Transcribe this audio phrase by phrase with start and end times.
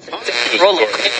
[0.00, 1.10] people today.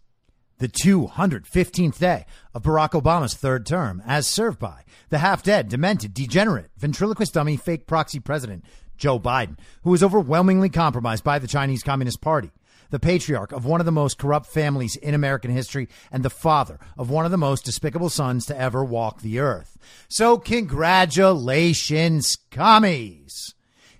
[0.58, 6.14] the 215th day of Barack Obama's third term, as served by the half dead, demented,
[6.14, 8.64] degenerate, ventriloquist dummy, fake proxy president,
[8.96, 12.52] Joe Biden, who was overwhelmingly compromised by the Chinese Communist Party,
[12.92, 16.78] the patriarch of one of the most corrupt families in American history, and the father
[16.96, 19.78] of one of the most despicable sons to ever walk the earth.
[20.08, 23.54] So, congratulations, commies!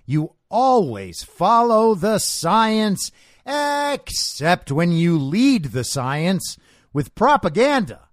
[0.05, 3.11] You always follow the science
[3.45, 6.55] except when you lead the science
[6.93, 8.09] with propaganda.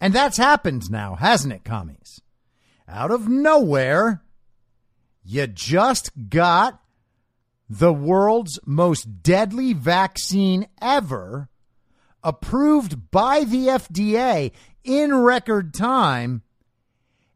[0.00, 2.22] And that's happened now, hasn't it, commies?
[2.88, 4.22] Out of nowhere,
[5.22, 6.79] you just got
[7.70, 11.48] the world's most deadly vaccine ever
[12.22, 14.52] approved by the FDA
[14.84, 16.42] in record time.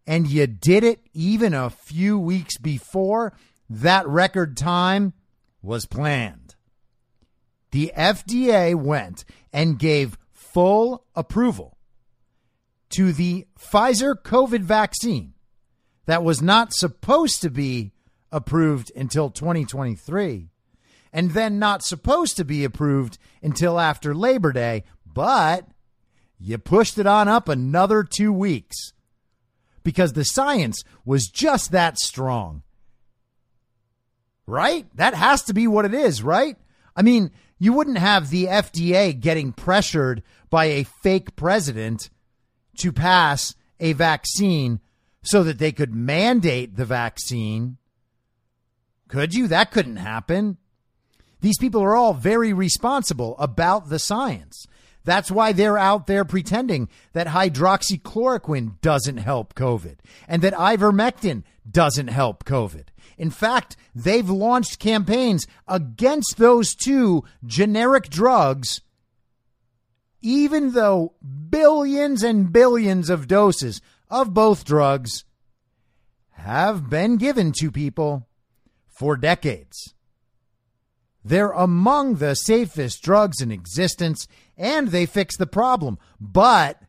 [0.06, 3.32] And you did it even a few weeks before
[3.70, 5.14] that record time
[5.62, 6.44] was planned
[7.74, 11.76] the FDA went and gave full approval
[12.88, 15.34] to the Pfizer COVID vaccine
[16.06, 17.90] that was not supposed to be
[18.34, 20.48] approved until 2023
[21.12, 25.68] and then not supposed to be approved until after Labor Day, but
[26.40, 28.92] you pushed it on up another two weeks
[29.84, 32.62] because the science was just that strong.
[34.46, 34.86] Right?
[34.96, 36.56] That has to be what it is, right?
[36.96, 42.10] I mean, you wouldn't have the FDA getting pressured by a fake president
[42.78, 44.80] to pass a vaccine
[45.22, 47.78] so that they could mandate the vaccine.
[49.14, 49.46] Could you?
[49.46, 50.58] That couldn't happen.
[51.40, 54.66] These people are all very responsible about the science.
[55.04, 62.08] That's why they're out there pretending that hydroxychloroquine doesn't help COVID and that ivermectin doesn't
[62.08, 62.86] help COVID.
[63.16, 68.80] In fact, they've launched campaigns against those two generic drugs,
[70.22, 71.14] even though
[71.50, 73.80] billions and billions of doses
[74.10, 75.24] of both drugs
[76.32, 78.26] have been given to people
[78.94, 79.94] for decades.
[81.24, 86.80] They're among the safest drugs in existence and they fix the problem, but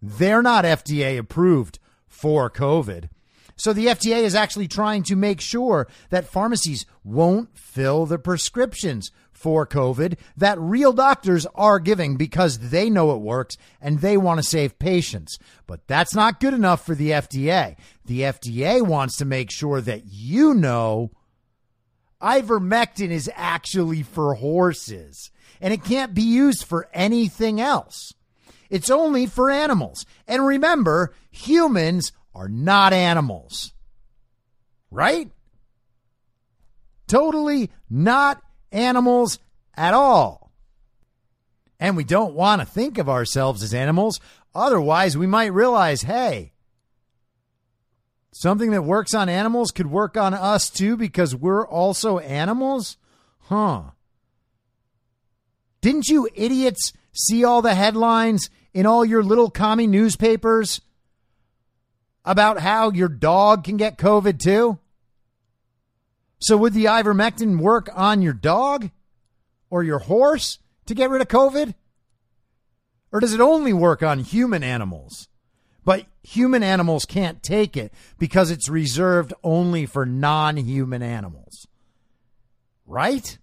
[0.00, 3.08] they're not FDA approved for COVID.
[3.56, 9.10] So the FDA is actually trying to make sure that pharmacies won't fill the prescriptions
[9.32, 14.38] for COVID that real doctors are giving because they know it works and they want
[14.38, 15.38] to save patients.
[15.66, 17.76] But that's not good enough for the FDA.
[18.04, 21.10] The FDA wants to make sure that you know
[22.22, 25.30] ivermectin is actually for horses
[25.60, 28.12] and it can't be used for anything else.
[28.70, 30.04] It's only for animals.
[30.26, 33.72] And remember, humans are not animals.
[34.90, 35.30] Right?
[37.06, 39.38] Totally not animals
[39.74, 40.52] at all.
[41.80, 44.20] And we don't want to think of ourselves as animals.
[44.54, 46.52] Otherwise, we might realize hey,
[48.32, 52.96] something that works on animals could work on us too because we're also animals?
[53.40, 53.82] Huh.
[55.80, 60.80] Didn't you idiots see all the headlines in all your little commie newspapers
[62.24, 64.78] about how your dog can get COVID too?
[66.40, 68.90] So would the ivermectin work on your dog
[69.70, 71.74] or your horse to get rid of COVID?
[73.10, 75.27] Or does it only work on human animals?
[75.88, 81.66] But human animals can't take it because it's reserved only for non human animals.
[82.84, 83.38] Right?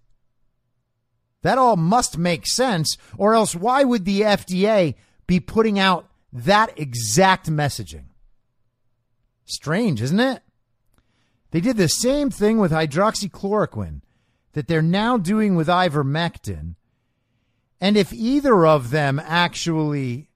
[1.42, 4.94] That all must make sense, or else why would the FDA
[5.26, 8.10] be putting out that exact messaging?
[9.46, 10.44] Strange, isn't it?
[11.50, 14.02] They did the same thing with hydroxychloroquine
[14.54, 16.76] that they're now doing with ivermectin.
[17.82, 20.30] And if either of them actually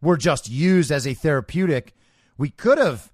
[0.00, 1.94] were just used as a therapeutic,
[2.36, 3.10] we could have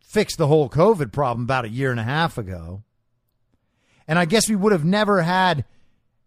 [0.00, 2.82] fixed the whole COVID problem about a year and a half ago.
[4.06, 5.64] And I guess we would have never had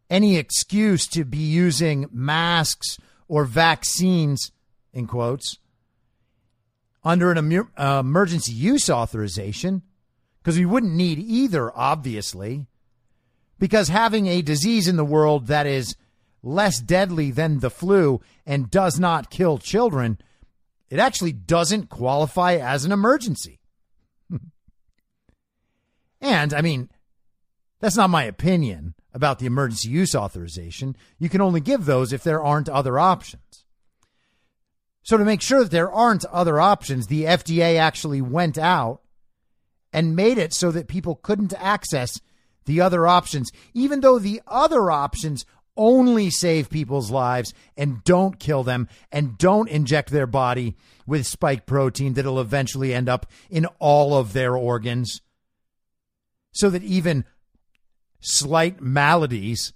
[0.10, 2.98] any excuse to be using masks
[3.28, 4.52] or vaccines,
[4.94, 5.58] in quotes,
[7.04, 9.82] under an uh, emergency use authorization
[10.42, 12.68] because we wouldn't need either, obviously,
[13.60, 15.96] because having a disease in the world that is
[16.44, 20.18] less deadly than the flu and does not kill children,
[20.90, 23.60] it actually doesn't qualify as an emergency.
[26.22, 26.90] and, I mean,
[27.80, 30.96] that's not my opinion about the emergency use authorization.
[31.20, 33.66] You can only give those if there aren't other options.
[35.04, 39.02] So, to make sure that there aren't other options, the FDA actually went out
[39.94, 42.20] and made it so that people couldn't access
[42.66, 45.46] the other options, even though the other options
[45.78, 50.76] only save people's lives and don't kill them and don't inject their body
[51.06, 55.22] with spike protein that'll eventually end up in all of their organs.
[56.52, 57.26] So that even
[58.20, 59.74] slight maladies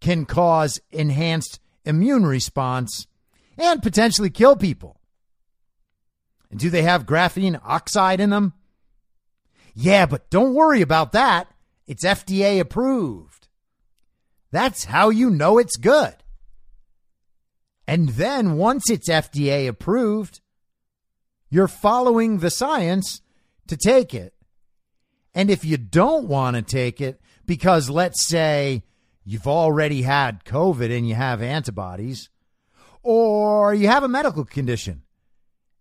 [0.00, 3.06] can cause enhanced immune response
[3.58, 5.00] and potentially kill people.
[6.50, 8.52] And do they have graphene oxide in them?
[9.74, 11.48] Yeah, but don't worry about that.
[11.86, 13.41] It's FDA approved.
[14.52, 16.14] That's how you know it's good.
[17.88, 20.40] And then once it's FDA approved,
[21.50, 23.22] you're following the science
[23.66, 24.34] to take it.
[25.34, 28.82] And if you don't want to take it because let's say
[29.24, 32.28] you've already had COVID and you have antibodies,
[33.02, 35.02] or you have a medical condition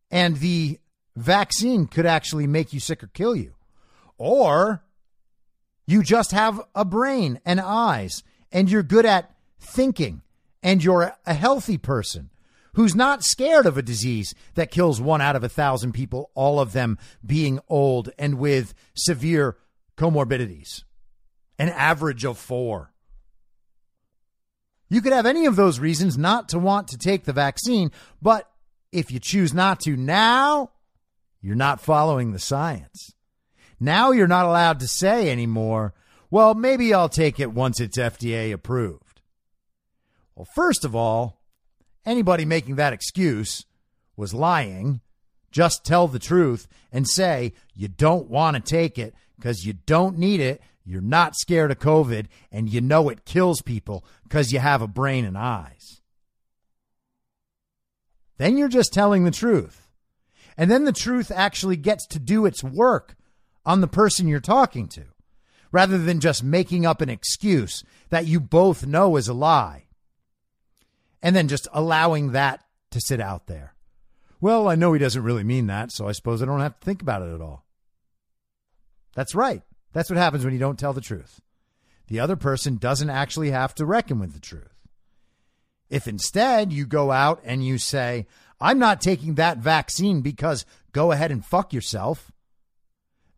[0.10, 0.80] and the
[1.16, 3.54] vaccine could actually make you sick or kill you,
[4.18, 4.84] or
[5.86, 10.22] you just have a brain and eyes and you're good at thinking
[10.64, 12.30] and you're a healthy person
[12.74, 16.60] who's not scared of a disease that kills one out of a thousand people, all
[16.60, 19.58] of them being old and with severe
[19.98, 20.84] comorbidities,
[21.60, 22.94] an average of four.
[24.90, 27.92] You could have any of those reasons not to want to take the vaccine,
[28.22, 28.50] but
[28.92, 30.72] if you choose not to now,
[31.42, 33.14] you're not following the science.
[33.80, 35.94] Now you're not allowed to say anymore,
[36.32, 39.22] well, maybe I'll take it once it's FDA approved.
[40.34, 41.42] Well, first of all,
[42.06, 43.66] anybody making that excuse
[44.16, 45.02] was lying.
[45.52, 50.18] Just tell the truth and say you don't want to take it because you don't
[50.18, 50.62] need it.
[50.86, 54.88] You're not scared of COVID and you know it kills people because you have a
[54.88, 56.02] brain and eyes.
[58.38, 59.90] Then you're just telling the truth.
[60.58, 63.16] And then the truth actually gets to do its work
[63.66, 65.04] on the person you're talking to
[65.72, 69.86] rather than just making up an excuse that you both know is a lie
[71.24, 73.74] and then just allowing that to sit out there.
[74.40, 76.86] Well, I know he doesn't really mean that, so I suppose I don't have to
[76.86, 77.64] think about it at all.
[79.14, 79.62] That's right.
[79.94, 81.42] That's what happens when you don't tell the truth.
[82.08, 84.82] the other person doesn't actually have to reckon with the truth.
[85.90, 88.28] If instead you go out and you say,
[88.60, 92.30] I'm not taking that vaccine because go ahead and fuck yourself,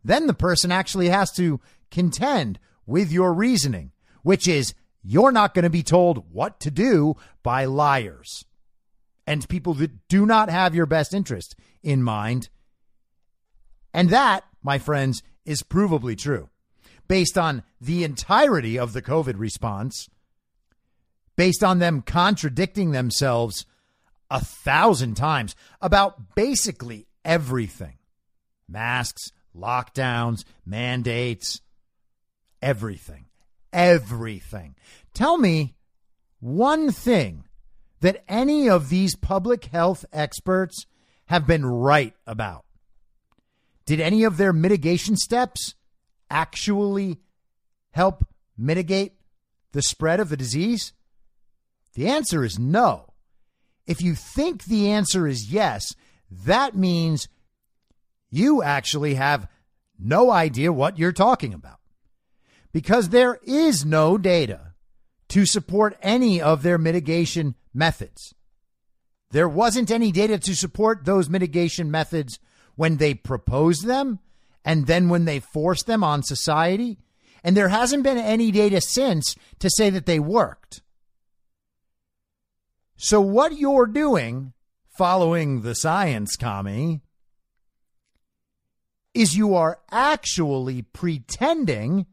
[0.02, 1.60] then the person actually has to
[1.94, 7.14] contend with your reasoning, which is you're not going to be told what to do
[7.42, 8.44] by liars.
[9.26, 12.48] And people that do not have your best interest in mind.
[13.94, 16.50] And that, my friends, is provably true.
[17.06, 20.08] Based on the entirety of the COVID response,
[21.36, 23.66] based on them contradicting themselves
[24.30, 27.98] a thousand times about basically everything.
[28.68, 31.60] Masks, lockdowns, mandates,
[32.64, 33.26] everything.
[33.72, 34.74] Everything.
[35.12, 35.74] Tell me
[36.40, 37.44] one thing
[38.00, 40.86] that any of these public health experts
[41.26, 42.64] have been right about.
[43.86, 45.74] Did any of their mitigation steps
[46.30, 47.20] actually
[47.90, 49.12] help mitigate
[49.72, 50.92] the spread of the disease?
[51.94, 53.12] The answer is no.
[53.86, 55.94] If you think the answer is yes,
[56.30, 57.28] that means
[58.30, 59.48] you actually have
[59.98, 61.78] no idea what you're talking about.
[62.74, 64.72] Because there is no data
[65.28, 68.34] to support any of their mitigation methods.
[69.30, 72.40] There wasn't any data to support those mitigation methods
[72.74, 74.18] when they proposed them
[74.64, 76.98] and then when they forced them on society.
[77.44, 80.82] And there hasn't been any data since to say that they worked.
[82.96, 84.52] So, what you're doing,
[84.98, 87.02] following the science, Kami,
[89.12, 92.06] is you are actually pretending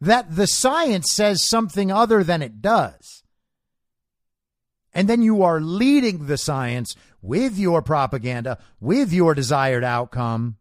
[0.00, 3.22] that the science says something other than it does.
[4.92, 10.56] And then you are leading the science with your propaganda, with your desired outcome,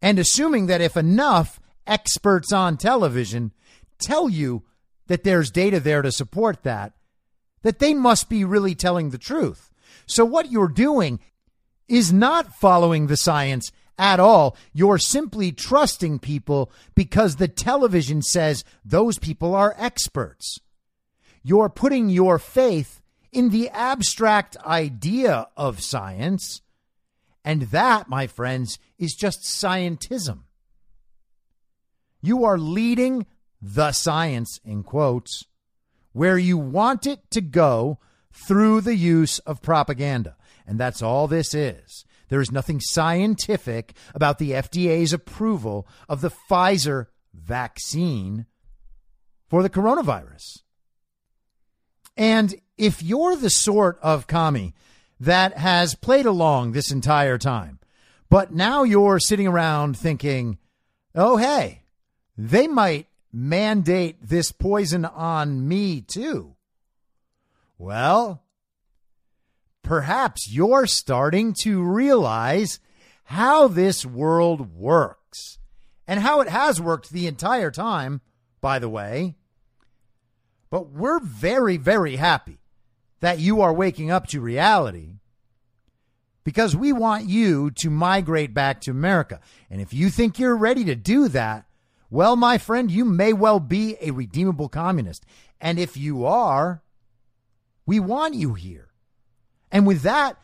[0.00, 3.52] and assuming that if enough experts on television
[3.98, 4.62] tell you
[5.08, 6.92] that there's data there to support that,
[7.62, 9.70] that they must be really telling the truth.
[10.06, 11.18] So what you're doing
[11.88, 14.56] is not following the science at all.
[14.72, 20.58] You're simply trusting people because the television says those people are experts.
[21.42, 23.00] You're putting your faith
[23.32, 26.62] in the abstract idea of science.
[27.44, 30.40] And that, my friends, is just scientism.
[32.20, 33.26] You are leading
[33.60, 35.44] the science, in quotes,
[36.12, 37.98] where you want it to go
[38.32, 40.36] through the use of propaganda.
[40.66, 42.04] And that's all this is.
[42.28, 48.46] There is nothing scientific about the FDA's approval of the Pfizer vaccine
[49.48, 50.62] for the coronavirus.
[52.16, 54.74] And if you're the sort of commie
[55.20, 57.78] that has played along this entire time,
[58.28, 60.58] but now you're sitting around thinking,
[61.14, 61.82] oh, hey,
[62.36, 66.54] they might mandate this poison on me too.
[67.78, 68.42] Well,
[69.88, 72.78] perhaps you're starting to realize
[73.24, 75.56] how this world works
[76.06, 78.20] and how it has worked the entire time,
[78.60, 79.34] by the way.
[80.68, 82.58] But we're very, very happy
[83.20, 85.14] that you are waking up to reality
[86.44, 89.40] because we want you to migrate back to America.
[89.70, 91.64] And if you think you're ready to do that,
[92.10, 95.24] well, my friend, you may well be a redeemable communist.
[95.62, 96.82] And if you are,
[97.86, 98.87] we want you here.
[99.70, 100.40] And with that,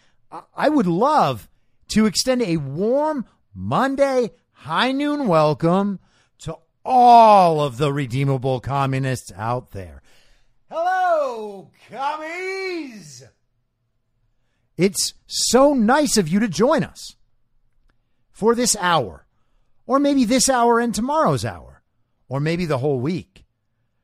[0.54, 1.48] I would love
[1.88, 6.00] to extend a warm Monday high noon welcome
[6.38, 10.02] to all of the redeemable communists out there.
[10.70, 13.22] Hello, commies!
[14.76, 17.14] It's so nice of you to join us
[18.32, 19.26] for this hour,
[19.86, 21.82] or maybe this hour and tomorrow's hour,
[22.28, 23.44] or maybe the whole week.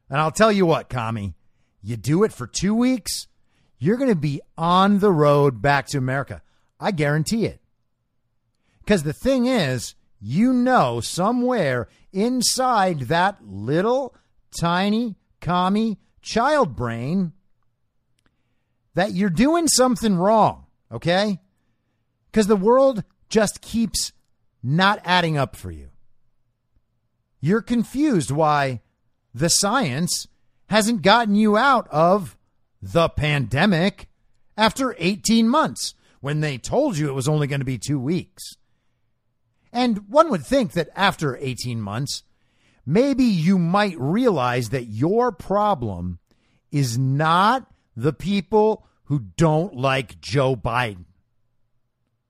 [0.08, 1.34] And I'll tell you what, commie,
[1.82, 3.26] you do it for two weeks,
[3.80, 6.42] you're going to be on the road back to America.
[6.78, 7.60] I guarantee it.
[8.80, 14.14] Because the thing is, you know, somewhere inside that little
[14.58, 17.32] tiny commie child brain
[18.94, 21.40] that you're doing something wrong, okay?
[22.30, 24.12] Because the world just keeps
[24.62, 25.88] not adding up for you.
[27.40, 28.82] You're confused why
[29.32, 30.26] the science
[30.66, 32.36] hasn't gotten you out of
[32.82, 34.08] the pandemic
[34.56, 38.56] after 18 months when they told you it was only going to be two weeks.
[39.72, 42.22] And one would think that after 18 months,
[42.84, 46.18] maybe you might realize that your problem
[46.70, 51.04] is not the people who don't like Joe Biden.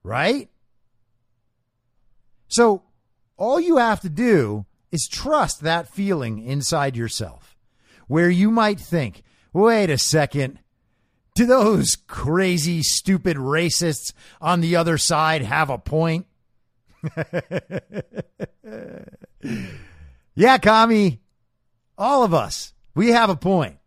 [0.03, 0.49] Right?
[2.49, 2.83] So
[3.37, 7.57] all you have to do is trust that feeling inside yourself
[8.07, 10.59] where you might think, wait a second,
[11.35, 16.27] do those crazy, stupid racists on the other side have a point?
[20.35, 21.21] yeah, Kami,
[21.97, 23.79] all of us, we have a point.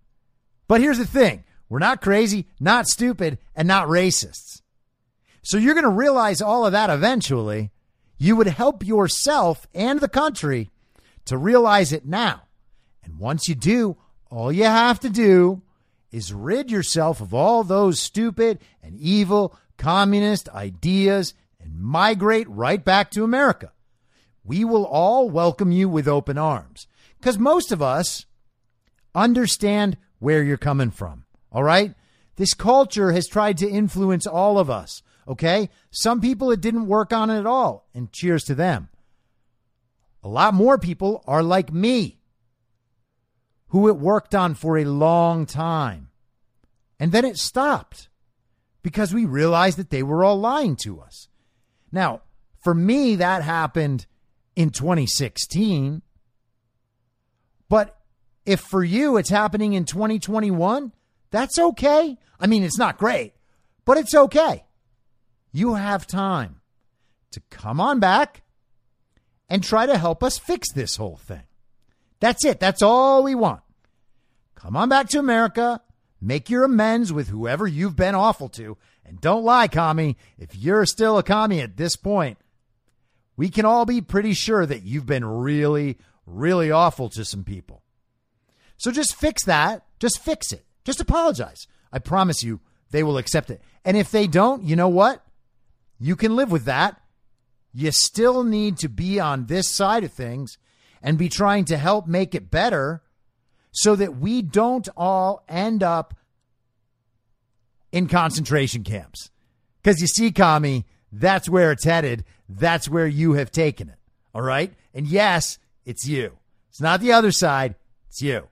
[0.67, 4.61] But here's the thing we're not crazy, not stupid, and not racists.
[5.41, 7.71] So you're going to realize all of that eventually.
[8.17, 10.69] You would help yourself and the country
[11.25, 12.43] to realize it now.
[13.03, 13.97] And once you do,
[14.33, 15.61] all you have to do
[16.11, 23.11] is rid yourself of all those stupid and evil communist ideas and migrate right back
[23.11, 23.71] to America.
[24.43, 26.87] We will all welcome you with open arms
[27.19, 28.25] because most of us
[29.13, 31.25] understand where you're coming from.
[31.51, 31.93] All right?
[32.35, 35.03] This culture has tried to influence all of us.
[35.27, 35.69] Okay?
[35.91, 38.89] Some people it didn't work on at all, and cheers to them.
[40.23, 42.17] A lot more people are like me
[43.73, 46.07] who it worked on for a long time.
[46.99, 48.07] And then it stopped
[48.83, 51.27] because we realized that they were all lying to us.
[51.91, 52.21] Now,
[52.63, 54.05] for me, that happened
[54.55, 56.03] in 2016.
[57.67, 57.97] But
[58.45, 60.93] if for you it's happening in 2021,
[61.31, 62.19] that's okay.
[62.39, 63.33] I mean, it's not great,
[63.85, 64.65] but it's okay.
[65.51, 66.61] You have time
[67.31, 68.43] to come on back
[69.49, 71.47] and try to help us fix this whole thing.
[72.23, 72.61] That's it.
[72.61, 73.59] That's all we want.
[74.55, 75.81] Come on back to America.
[76.21, 78.77] Make your amends with whoever you've been awful to.
[79.03, 80.15] And don't lie, commie.
[80.37, 82.37] If you're still a commie at this point,
[83.35, 87.83] we can all be pretty sure that you've been really, really awful to some people.
[88.77, 89.83] So just fix that.
[89.99, 90.63] Just fix it.
[90.85, 91.67] Just apologize.
[91.91, 92.61] I promise you
[92.91, 93.61] they will accept it.
[93.83, 95.21] And if they don't, you know what?
[95.99, 97.01] You can live with that.
[97.73, 100.57] You still need to be on this side of things
[101.03, 103.03] and be trying to help make it better
[103.71, 106.15] so that we don't all end up
[107.91, 109.29] in concentration camps.
[109.81, 112.23] Because you see, Kami, that's where it's headed.
[112.47, 113.97] That's where you have taken it.
[114.33, 114.73] All right.
[114.93, 116.37] And yes, it's you.
[116.69, 117.75] It's not the other side,
[118.07, 118.47] it's you.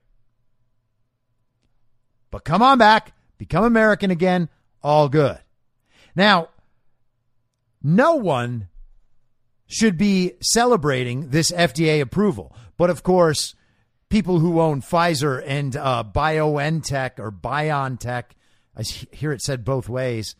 [2.29, 4.47] But come on back, become American again,
[4.83, 5.39] all good.
[6.15, 6.49] Now,
[7.81, 8.67] no one
[9.71, 12.53] should be celebrating this FDA approval.
[12.77, 13.55] But of course,
[14.09, 18.23] people who own Pfizer and uh, BioNTech or BioNTech,
[18.75, 20.35] I hear it said both ways.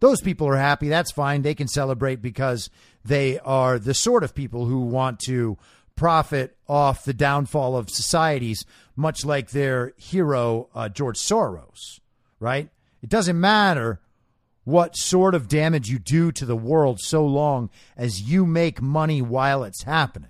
[0.00, 0.88] Those people are happy.
[0.88, 1.42] That's fine.
[1.42, 2.70] They can celebrate because
[3.04, 5.58] they are the sort of people who want to
[5.96, 8.64] profit off the downfall of societies,
[8.94, 11.98] much like their hero, uh, George Soros,
[12.38, 12.68] right?
[13.02, 14.00] It doesn't matter
[14.68, 19.22] what sort of damage you do to the world so long as you make money
[19.22, 20.28] while it's happening.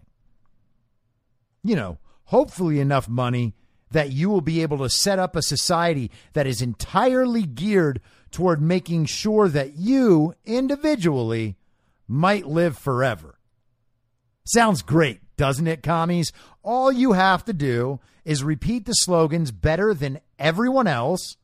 [1.64, 3.56] You know, hopefully enough money
[3.90, 8.62] that you will be able to set up a society that is entirely geared toward
[8.62, 11.56] making sure that you individually
[12.06, 13.40] might live forever.
[14.44, 16.32] Sounds great, doesn't it, commies?
[16.62, 21.36] All you have to do is repeat the slogans better than everyone else.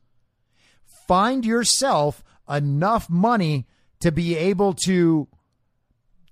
[1.09, 3.65] Find yourself enough money
[3.99, 5.27] to be able to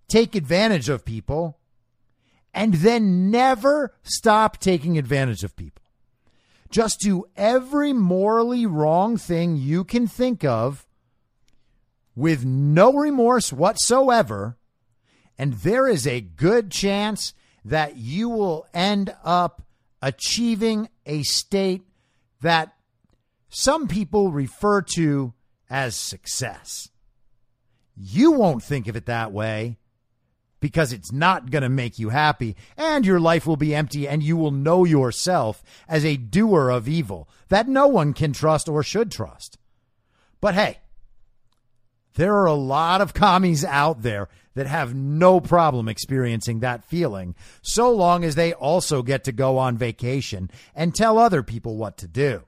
[0.08, 1.60] take advantage of people
[2.54, 5.84] and then never stop taking advantage of people.
[6.70, 10.86] Just do every morally wrong thing you can think of
[12.16, 14.58] with no remorse whatsoever,
[15.38, 17.34] and there is a good chance
[17.66, 19.64] that you will end up
[20.02, 21.84] achieving a state
[22.42, 22.76] that
[23.50, 25.34] some people refer to
[25.70, 26.90] as success.
[27.96, 29.78] You won't think of it that way
[30.60, 34.24] because it's not going to make you happy, and your life will be empty, and
[34.24, 38.82] you will know yourself as a doer of evil that no one can trust or
[38.82, 39.58] should trust.
[40.40, 40.80] But hey,
[42.16, 47.36] there are a lot of commies out there that have no problem experiencing that feeling,
[47.62, 51.98] so long as they also get to go on vacation and tell other people what
[51.98, 52.44] to do.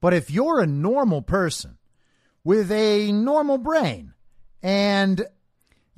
[0.00, 1.78] But if you're a normal person
[2.44, 4.14] with a normal brain
[4.62, 5.26] and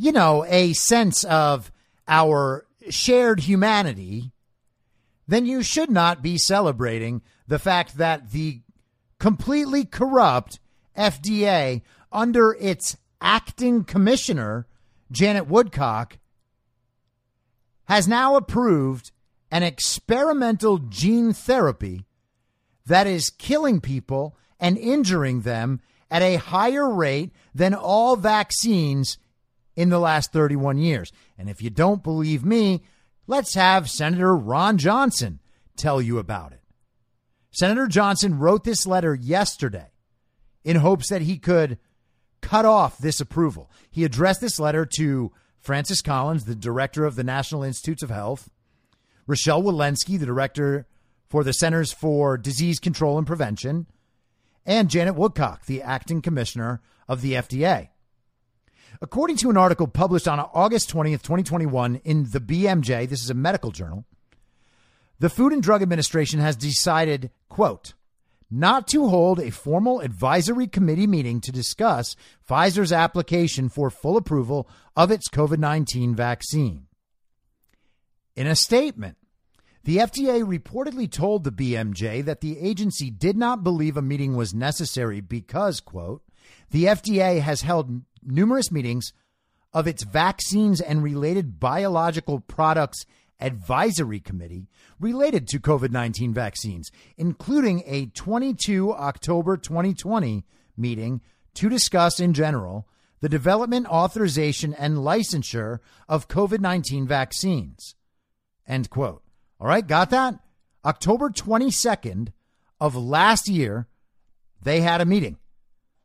[0.00, 1.70] you know, a sense of
[2.08, 4.32] our shared humanity,
[5.28, 8.62] then you should not be celebrating the fact that the
[9.18, 10.58] completely corrupt
[10.96, 14.66] FDA, under its acting commissioner,
[15.12, 16.16] Janet Woodcock,
[17.84, 19.12] has now approved
[19.50, 22.06] an experimental gene therapy
[22.86, 29.18] that is killing people and injuring them at a higher rate than all vaccines
[29.76, 31.12] in the last 31 years.
[31.38, 32.82] And if you don't believe me,
[33.26, 35.40] let's have Senator Ron Johnson
[35.76, 36.60] tell you about it.
[37.52, 39.90] Senator Johnson wrote this letter yesterday
[40.64, 41.78] in hopes that he could
[42.40, 43.70] cut off this approval.
[43.90, 48.50] He addressed this letter to Francis Collins, the director of the National Institutes of Health,
[49.26, 50.86] Rochelle Walensky, the director
[51.30, 53.86] for the Centers for Disease Control and Prevention,
[54.66, 57.88] and Janet Woodcock, the acting commissioner of the FDA.
[59.00, 63.34] According to an article published on August 20th, 2021 in the BMJ, this is a
[63.34, 64.04] medical journal,
[65.20, 67.94] the Food and Drug Administration has decided, quote,
[68.50, 72.16] not to hold a formal advisory committee meeting to discuss
[72.48, 76.86] Pfizer's application for full approval of its COVID 19 vaccine.
[78.34, 79.16] In a statement,
[79.84, 84.52] the FDA reportedly told the BMJ that the agency did not believe a meeting was
[84.52, 86.22] necessary because, quote,
[86.70, 89.12] the FDA has held numerous meetings
[89.72, 93.06] of its vaccines and related biological products
[93.40, 100.44] advisory committee related to COVID 19 vaccines, including a 22 October 2020
[100.76, 101.20] meeting
[101.54, 102.86] to discuss in general
[103.20, 107.94] the development, authorization, and licensure of COVID 19 vaccines.
[108.66, 109.22] End quote.
[109.60, 110.38] All right, got that?
[110.84, 112.28] October 22nd
[112.80, 113.88] of last year,
[114.62, 115.36] they had a meeting.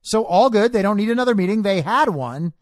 [0.01, 0.73] So all good.
[0.73, 1.61] They don't need another meeting.
[1.61, 2.53] They had one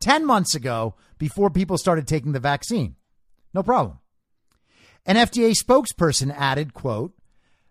[0.00, 2.96] 10 months ago before people started taking the vaccine.
[3.52, 3.98] No problem.
[5.06, 7.12] An FDA spokesperson added, quote,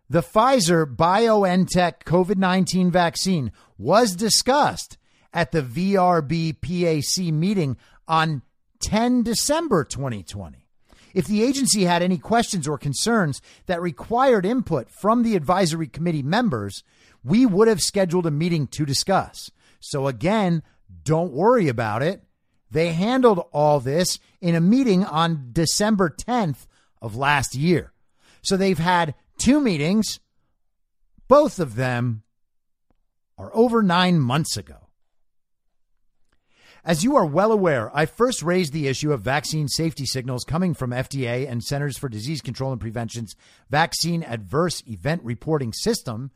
[0.10, 4.97] the Pfizer BioNTech COVID-19 vaccine was discussed
[5.34, 7.77] at the VRBPAC meeting
[8.08, 8.41] on
[8.82, 10.68] 10 December 2020.
[11.13, 16.24] If the agency had any questions or concerns that required input from the advisory committee
[16.24, 16.84] members,
[17.24, 19.52] we would have scheduled a meeting to discuss.
[19.80, 20.63] So again,
[21.04, 22.24] don't worry about it.
[22.72, 26.67] They handled all this in a meeting on December 10th
[27.02, 27.93] of last year.
[28.41, 30.19] So they've had two meetings.
[31.28, 32.24] Both of them
[33.38, 34.88] are over nine months ago.
[36.86, 40.74] As you are well aware, I first raised the issue of vaccine safety signals coming
[40.74, 43.36] from FDA and Centers for Disease Control and Prevention's
[43.70, 46.32] Vaccine Adverse Event Reporting System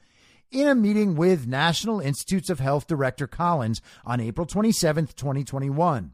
[0.52, 6.12] in a meeting with National Institutes of Health Director Collins on April 27, 2021.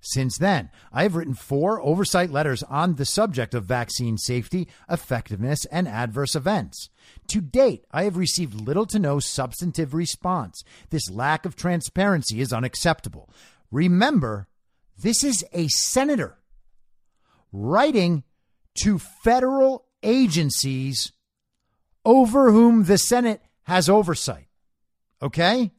[0.00, 5.64] Since then, I have written four oversight letters on the subject of vaccine safety, effectiveness,
[5.66, 6.88] and adverse events.
[7.28, 10.64] To date, I have received little to no substantive response.
[10.88, 13.28] This lack of transparency is unacceptable.
[13.70, 14.48] Remember,
[14.98, 16.38] this is a senator
[17.52, 18.24] writing
[18.82, 21.12] to federal agencies
[22.04, 24.46] over whom the Senate has oversight.
[25.22, 25.70] Okay?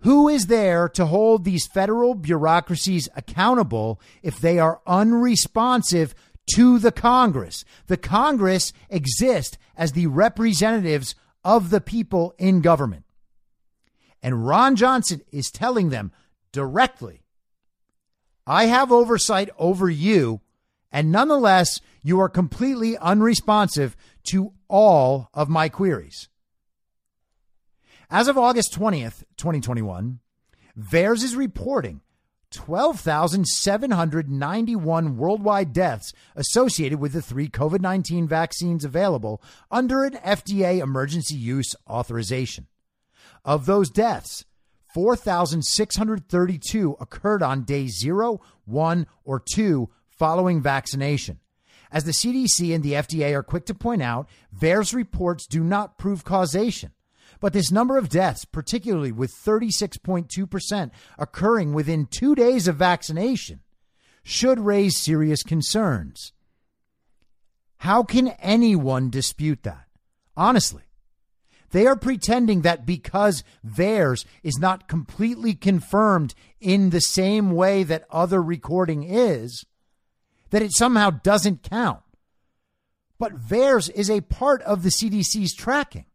[0.00, 6.14] Who is there to hold these federal bureaucracies accountable if they are unresponsive
[6.54, 7.64] to the Congress?
[7.86, 13.04] The Congress exists as the representatives of the people in government.
[14.22, 16.12] And Ron Johnson is telling them
[16.52, 17.22] directly
[18.46, 20.40] I have oversight over you,
[20.90, 26.28] and nonetheless, you are completely unresponsive to all of my queries.
[28.10, 30.18] As of August 20th, 2021,
[30.76, 32.00] VAERS is reporting
[32.50, 41.36] 12,791 worldwide deaths associated with the three COVID 19 vaccines available under an FDA emergency
[41.36, 42.66] use authorization.
[43.44, 44.44] Of those deaths,
[44.94, 51.38] 4,632 occurred on day 0, 1, or 2 following vaccination.
[51.92, 55.98] As the CDC and the FDA are quick to point out, VAERS reports do not
[55.98, 56.92] prove causation.
[57.40, 63.60] But this number of deaths, particularly with 36.2% occurring within two days of vaccination,
[64.22, 66.32] should raise serious concerns.
[67.78, 69.86] How can anyone dispute that?
[70.36, 70.82] Honestly,
[71.70, 78.06] they are pretending that because VAERS is not completely confirmed in the same way that
[78.10, 79.64] other recording is,
[80.50, 82.02] that it somehow doesn't count.
[83.18, 86.06] But VAERS is a part of the CDC's tracking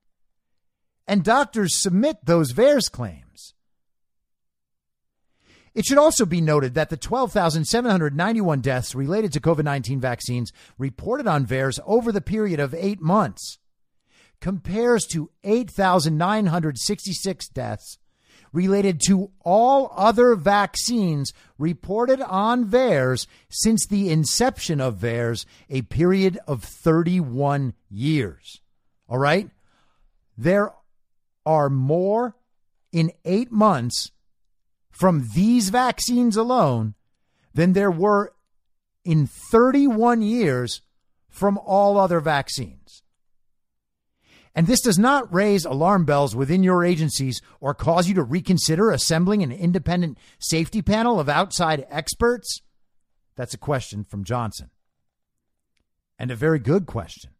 [1.08, 3.54] and doctors submit those VAERS claims.
[5.74, 11.28] It should also be noted that the 12,791 deaths related to COVID 19 vaccines reported
[11.28, 13.60] on VAERS over the period of eight months
[14.42, 17.98] compares to 8,966 deaths
[18.56, 26.40] related to all other vaccines reported on VAERS since the inception of VAERS, a period
[26.48, 28.62] of 31 years.
[29.10, 29.50] All right?
[30.38, 30.72] There
[31.46, 32.36] are more
[32.92, 34.12] in eight months
[34.90, 36.96] from these vaccines alone
[37.54, 38.34] than there were
[39.04, 40.82] in 31 years
[41.28, 42.85] from all other vaccines.
[44.56, 48.90] And this does not raise alarm bells within your agencies or cause you to reconsider
[48.90, 52.62] assembling an independent safety panel of outside experts?
[53.36, 54.70] That's a question from Johnson.
[56.18, 57.32] And a very good question.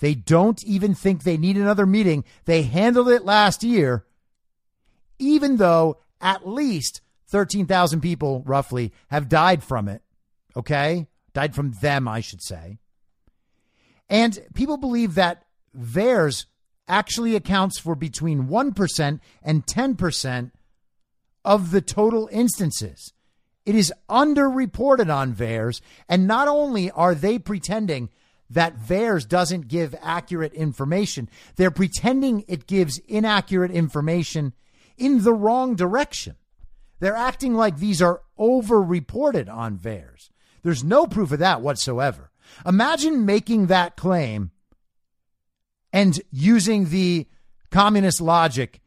[0.00, 2.24] They don't even think they need another meeting.
[2.46, 4.04] They handled it last year,
[5.20, 10.02] even though at least 13,000 people, roughly, have died from it.
[10.56, 11.06] Okay?
[11.32, 12.78] Died from them, I should say.
[14.08, 15.44] And people believe that
[15.78, 16.46] VAERS
[16.86, 20.50] actually accounts for between 1% and 10%
[21.44, 23.12] of the total instances.
[23.64, 25.80] It is underreported on VAERS.
[26.08, 28.08] And not only are they pretending
[28.50, 34.54] that VAERS doesn't give accurate information, they're pretending it gives inaccurate information
[34.96, 36.36] in the wrong direction.
[37.00, 40.30] They're acting like these are overreported on VAERS.
[40.62, 42.30] There's no proof of that whatsoever.
[42.66, 44.50] Imagine making that claim
[45.92, 47.26] and using the
[47.70, 48.80] communist logic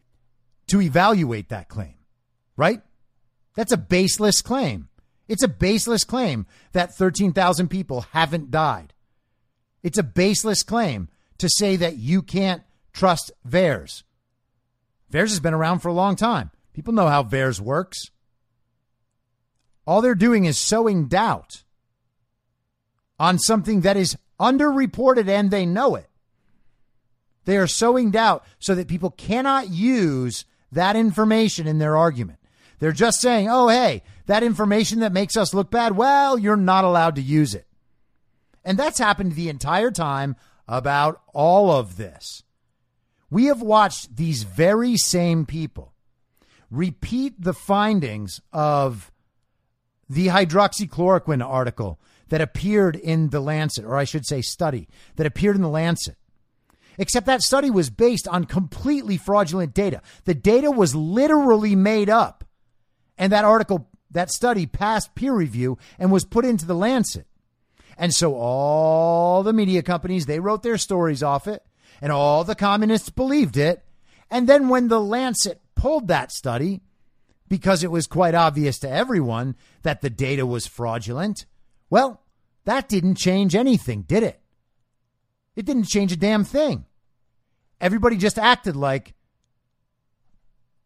[0.68, 1.96] to evaluate that claim,
[2.56, 2.82] right?
[3.56, 4.88] That's a baseless claim.
[5.28, 8.94] It's a baseless claim that 13,000 people haven't died.
[9.84, 14.04] It's a baseless claim to say that you can't trust VAERS.
[15.12, 16.52] VAERS has been around for a long time.
[16.74, 17.98] People know how VAERS works.
[19.86, 21.64] All they're doing is sowing doubt
[23.20, 26.10] on something that is underreported and they know it.
[27.46, 32.40] They are sowing doubt so that people cannot use that information in their argument.
[32.80, 36.84] They're just saying, oh, hey, that information that makes us look bad, well, you're not
[36.84, 37.68] allowed to use it.
[38.64, 40.36] And that's happened the entire time
[40.68, 42.44] about all of this.
[43.30, 45.94] We have watched these very same people
[46.70, 49.12] repeat the findings of
[50.10, 52.00] the hydroxychloroquine article
[52.30, 56.16] that appeared in the Lancet, or I should say, study that appeared in the Lancet.
[56.98, 60.02] Except that study was based on completely fraudulent data.
[60.26, 62.44] The data was literally made up.
[63.18, 67.28] And that article, that study passed peer review and was put into the Lancet.
[67.98, 71.64] And so all the media companies, they wrote their stories off it,
[72.02, 73.86] and all the communists believed it.
[74.30, 76.82] And then when the Lancet pulled that study,
[77.48, 81.46] because it was quite obvious to everyone that the data was fraudulent,
[81.90, 82.24] well,
[82.66, 84.41] that didn't change anything, did it?
[85.56, 86.86] It didn't change a damn thing.
[87.80, 89.14] Everybody just acted like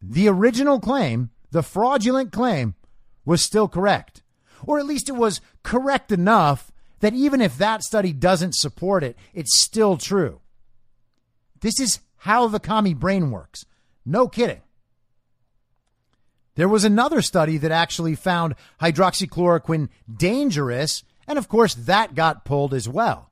[0.00, 2.74] the original claim, the fraudulent claim,
[3.24, 4.22] was still correct.
[4.64, 9.16] Or at least it was correct enough that even if that study doesn't support it,
[9.34, 10.40] it's still true.
[11.60, 13.66] This is how the commie brain works.
[14.04, 14.62] No kidding.
[16.54, 22.72] There was another study that actually found hydroxychloroquine dangerous, and of course, that got pulled
[22.72, 23.30] as well.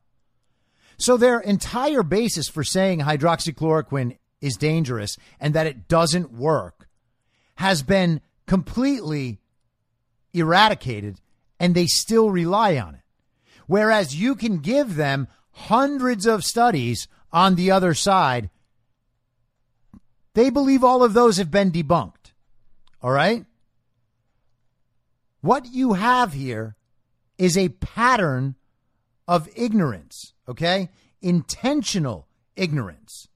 [0.96, 6.88] So, their entire basis for saying hydroxychloroquine is dangerous and that it doesn't work
[7.56, 9.38] has been completely
[10.32, 11.20] eradicated,
[11.58, 13.00] and they still rely on it.
[13.66, 18.50] Whereas you can give them hundreds of studies on the other side,
[20.34, 22.32] they believe all of those have been debunked.
[23.00, 23.46] All right?
[25.40, 26.76] What you have here
[27.38, 28.56] is a pattern
[29.26, 30.90] of ignorance, okay?
[31.22, 32.26] Intentional
[32.56, 33.28] ignorance.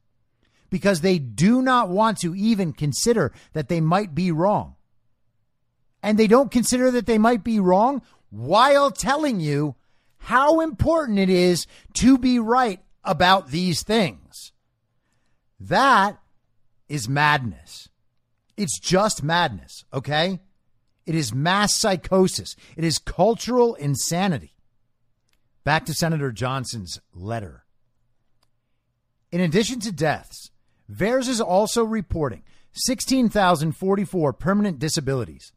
[0.71, 4.77] Because they do not want to even consider that they might be wrong.
[6.03, 9.75] And they don't consider that they might be wrong while telling you
[10.18, 14.53] how important it is to be right about these things.
[15.59, 16.18] That
[16.88, 17.88] is madness.
[18.57, 20.40] It's just madness, okay?
[21.07, 22.55] It is mass psychosis.
[22.77, 24.53] It is cultural insanity.
[25.68, 27.66] Back to Senator Johnson's letter.
[29.31, 30.50] In addition to deaths,
[30.90, 35.52] VAERS is also reporting 16,044 permanent disabilities,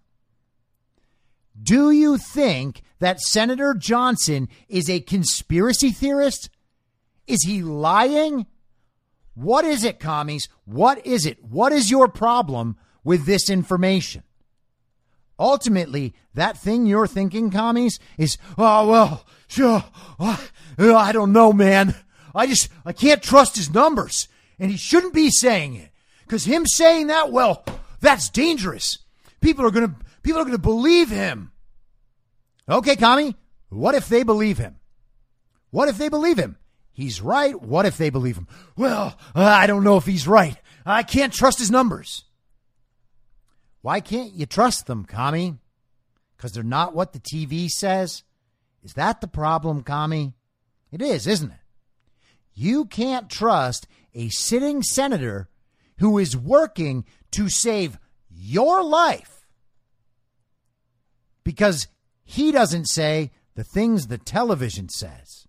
[1.61, 6.51] Do you think that Senator Johnson is a conspiracy theorist?
[7.27, 8.47] Is he lying?
[9.35, 10.49] What is it, commies?
[10.65, 11.45] What is it?
[11.45, 14.23] What is your problem with this information?
[15.39, 19.85] Ultimately, that thing you're thinking, commies, is, oh, well, sure,
[20.21, 21.95] I don't know, man.
[22.35, 24.29] I just, I can't trust his numbers.
[24.65, 25.91] And he shouldn't be saying it.
[26.23, 27.67] Because him saying that, well,
[28.01, 28.97] that's dangerous.
[29.43, 31.53] People are to, people are to believe him.
[32.67, 33.37] Okay, Kami,
[33.69, 34.77] what if they believe him?
[35.71, 36.57] What if they believe him?
[36.95, 37.61] He's right.
[37.61, 38.49] What if they believe him?
[38.75, 40.57] Well, uh, I don't know if he's right.
[40.87, 42.25] I can't trust his numbers.
[43.83, 45.59] Why can't you trust them, Kami?
[46.39, 48.23] Because they're not what the TV says?
[48.83, 50.33] Is that the problem, Kami?
[50.91, 51.59] It is, isn't it?
[52.55, 55.49] You can't trust a sitting senator
[55.99, 57.99] who is working to save
[58.31, 59.47] your life
[61.45, 61.89] because
[62.25, 65.47] he doesn't say the things the television says.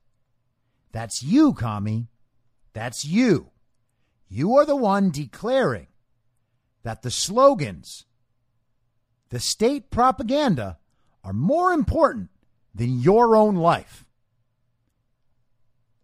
[0.92, 2.10] That's you, Kami.
[2.74, 3.52] That's you.
[4.28, 5.88] You are the one declaring
[6.84, 8.06] that the slogans,
[9.30, 10.78] the state propaganda,
[11.24, 12.30] are more important
[12.74, 14.06] than your own life.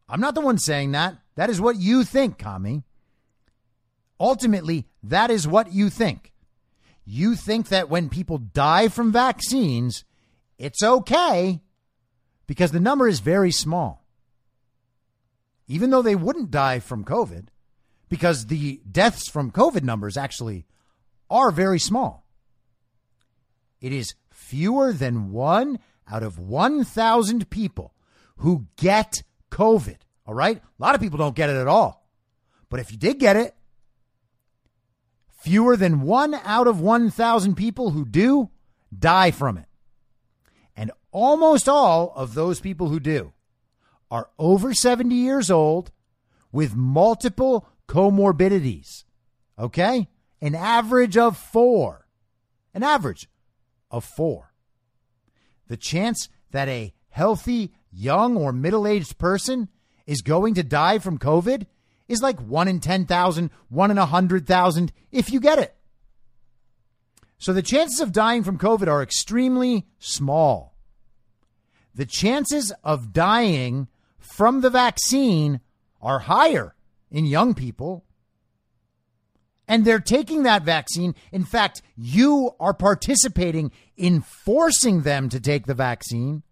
[0.10, 1.17] I'm not the one saying that.
[1.42, 2.84] That is what you think, Kami.
[4.20, 6.34] Ultimately, that is what you think.
[7.04, 10.06] You think that when people die from vaccines,
[10.60, 11.60] it's okay
[12.46, 14.06] because the number is very small.
[15.68, 17.48] Even though they wouldn't die from COVID,
[18.08, 20.68] because the deaths from COVID numbers actually
[21.28, 22.28] are very small.
[23.80, 27.96] It is fewer than one out of 1,000 people
[28.38, 30.02] who get COVID.
[30.32, 30.56] All right?
[30.56, 32.08] A lot of people don't get it at all.
[32.70, 33.54] But if you did get it,
[35.28, 38.50] fewer than one out of 1,000 people who do
[38.98, 39.65] die from it.
[40.74, 43.34] And almost all of those people who do
[44.10, 45.91] are over 70 years old
[46.50, 49.04] with multiple comorbidities.
[49.60, 50.08] Okay?
[50.39, 52.08] An average of four.
[52.74, 53.28] An average
[53.91, 54.54] of four.
[55.67, 59.67] The chance that a healthy, young, or middle aged person
[60.06, 61.66] is going to die from COVID
[62.08, 65.76] is like one in 10,000, one in 100,000 if you get it.
[67.38, 70.76] So the chances of dying from COVID are extremely small.
[71.96, 73.88] The chances of dying
[74.20, 75.60] from the vaccine
[76.02, 76.76] are higher
[77.10, 78.06] in young people.
[79.68, 81.16] And they're taking that vaccine.
[81.32, 86.44] In fact, you are participating in forcing them to take the vaccine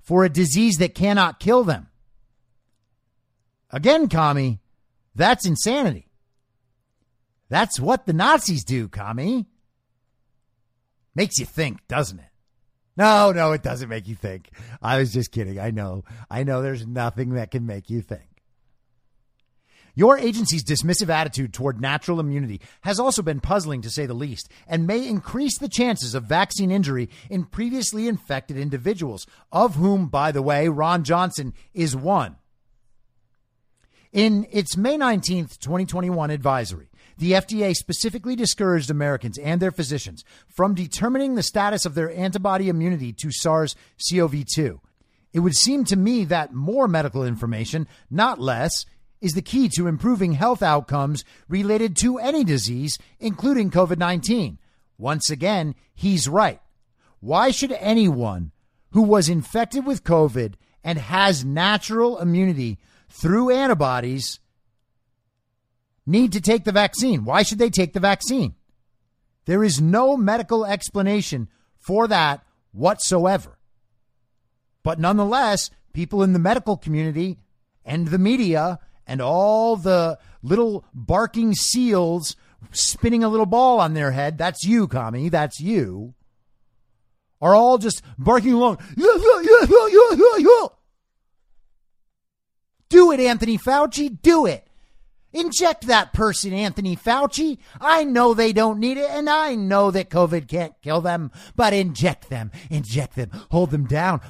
[0.00, 1.88] for a disease that cannot kill them.
[3.70, 4.60] Again, Kami,
[5.14, 6.08] that's insanity.
[7.48, 9.46] That's what the Nazis do, Kami.
[11.14, 12.24] Makes you think, doesn't it?
[12.96, 14.50] No, no, it doesn't make you think.
[14.82, 15.58] I was just kidding.
[15.58, 16.04] I know.
[16.30, 18.22] I know there's nothing that can make you think.
[19.94, 24.48] Your agency's dismissive attitude toward natural immunity has also been puzzling to say the least
[24.68, 30.30] and may increase the chances of vaccine injury in previously infected individuals, of whom, by
[30.30, 32.36] the way, Ron Johnson is one.
[34.12, 40.74] In its May 19th, 2021 advisory, the FDA specifically discouraged Americans and their physicians from
[40.74, 43.76] determining the status of their antibody immunity to SARS
[44.10, 44.80] CoV 2.
[45.32, 48.86] It would seem to me that more medical information, not less,
[49.20, 54.58] is the key to improving health outcomes related to any disease, including COVID 19.
[54.96, 56.60] Once again, he's right.
[57.20, 58.52] Why should anyone
[58.92, 62.78] who was infected with COVID and has natural immunity
[63.20, 64.40] through antibodies
[66.06, 67.24] need to take the vaccine?
[67.24, 68.54] Why should they take the vaccine?
[69.46, 73.58] There is no medical explanation for that whatsoever.
[74.82, 77.38] But nonetheless, people in the medical community
[77.84, 82.36] and the media and all the little barking seals
[82.72, 86.14] spinning a little ball on their head, that's you, commie, that's you,
[87.40, 88.78] are all just barking along.
[88.96, 90.66] Yeah, yeah, yeah, yeah, yeah, yeah, yeah.
[92.88, 94.66] Do it, Anthony Fauci, do it.
[95.32, 97.58] Inject that person, Anthony Fauci.
[97.80, 101.74] I know they don't need it, and I know that COVID can't kill them, but
[101.74, 104.22] inject them, inject them, hold them down,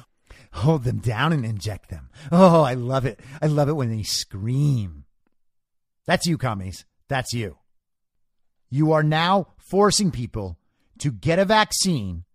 [0.51, 2.09] hold them down and inject them.
[2.31, 3.21] Oh, I love it.
[3.41, 5.05] I love it when they scream.
[6.05, 6.85] That's you, commies.
[7.07, 7.57] That's you.
[8.69, 10.57] You are now forcing people
[10.99, 12.25] to get a vaccine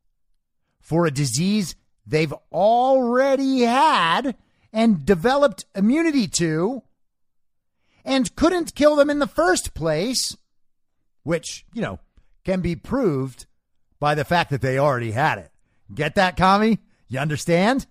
[0.81, 4.37] for a disease they've already had
[4.75, 6.83] and developed immunity to
[8.05, 10.37] and couldn't kill them in the first place,
[11.22, 12.01] which, you know,
[12.45, 13.47] can be proved
[14.01, 15.51] by the fact that they already had it.
[15.95, 16.81] Get that, Kami?
[17.09, 17.87] You understand?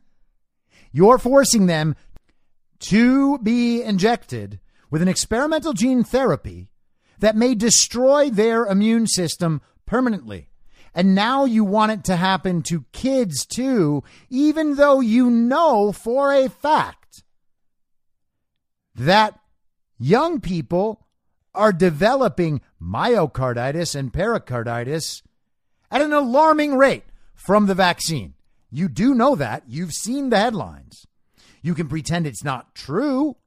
[0.91, 1.95] You're forcing them
[2.79, 4.59] to be injected
[4.91, 6.69] with an experimental gene therapy
[7.19, 10.49] that may destroy their immune system permanently.
[10.95, 16.31] And now you want it to happen to kids too, even though you know for
[16.31, 17.23] a fact
[18.95, 19.39] that
[19.97, 21.07] young people
[21.55, 25.23] are developing myocarditis and pericarditis
[25.89, 28.33] at an alarming rate from the vaccine.
[28.71, 29.63] You do know that.
[29.67, 31.05] You've seen the headlines.
[31.61, 33.37] You can pretend it's not true,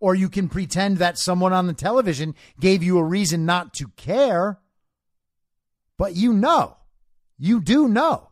[0.00, 3.88] or you can pretend that someone on the television gave you a reason not to
[3.96, 4.58] care.
[5.98, 6.77] But you know,
[7.38, 8.30] you do know,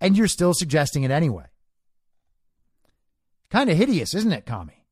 [0.00, 1.46] and you're still suggesting it anyway.
[3.50, 4.84] Kind of hideous, isn't it, Kami?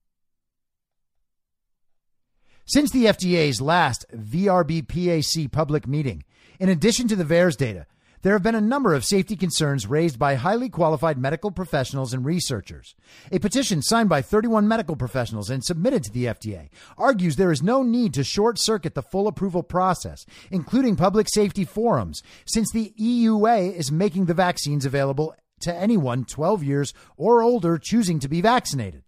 [2.66, 6.22] Since the FDA's last VRBPAC public meeting,
[6.60, 7.86] in addition to the VAERS data,
[8.22, 12.24] there have been a number of safety concerns raised by highly qualified medical professionals and
[12.24, 12.94] researchers.
[13.32, 16.68] A petition signed by 31 medical professionals and submitted to the FDA
[16.98, 21.64] argues there is no need to short circuit the full approval process, including public safety
[21.64, 27.78] forums, since the EUA is making the vaccines available to anyone 12 years or older
[27.78, 29.02] choosing to be vaccinated.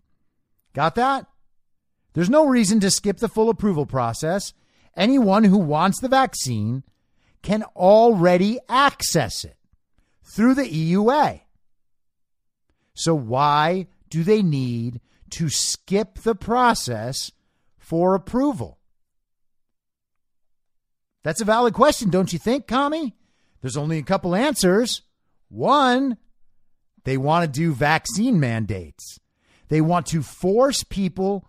[0.74, 1.26] Got that?
[2.14, 4.52] There's no reason to skip the full approval process.
[4.96, 6.82] Anyone who wants the vaccine
[7.42, 9.56] can already access it
[10.22, 11.40] through the EUA.
[12.94, 17.32] So, why do they need to skip the process
[17.78, 18.78] for approval?
[21.22, 23.14] That's a valid question, don't you think, Kami?
[23.60, 25.02] There's only a couple answers.
[25.48, 26.16] One,
[27.04, 29.18] they want to do vaccine mandates.
[29.68, 31.48] They want to force people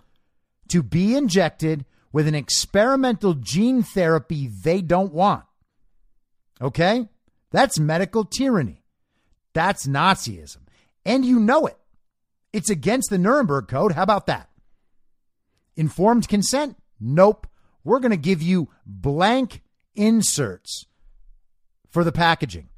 [0.69, 5.43] to be injected with an experimental gene therapy they don't want.
[6.63, 7.07] Okay?
[7.51, 8.83] That's medical tyranny.
[9.53, 10.65] That's Nazism.
[11.05, 11.77] And you know it.
[12.53, 13.91] It's against the Nuremberg Code.
[13.91, 14.49] How about that?
[15.75, 16.77] Informed consent?
[16.99, 17.47] Nope.
[17.83, 19.61] We're going to give you blank
[19.95, 20.85] inserts
[21.89, 22.69] for the packaging.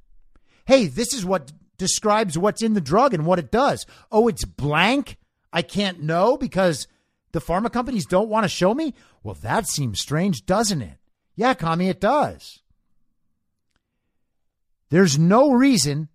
[0.65, 3.85] Hey, this is what describes what's in the drug and what it does.
[4.11, 5.17] Oh, it's blank?
[5.53, 6.87] I can't know because
[7.31, 8.93] the pharma companies don't want to show me?
[9.23, 10.97] Well, that seems strange, doesn't it?
[11.35, 12.61] Yeah, Kami, it does.
[14.89, 16.09] There's no reason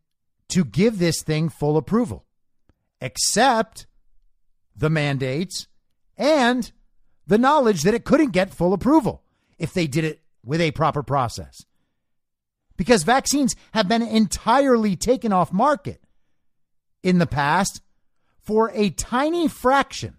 [0.49, 2.25] to give this thing full approval
[3.01, 3.87] except
[4.77, 5.67] the mandates
[6.17, 6.71] and
[7.27, 9.23] the knowledge that it couldn't get full approval
[9.59, 11.65] if they did it with a proper process.
[12.77, 16.03] Because vaccines have been entirely taken off market
[17.03, 17.83] in the past
[18.43, 20.17] for a tiny fraction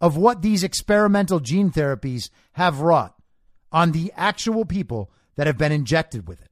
[0.00, 3.14] of what these experimental gene therapies have wrought
[3.72, 6.49] on the actual people that have been injected with it.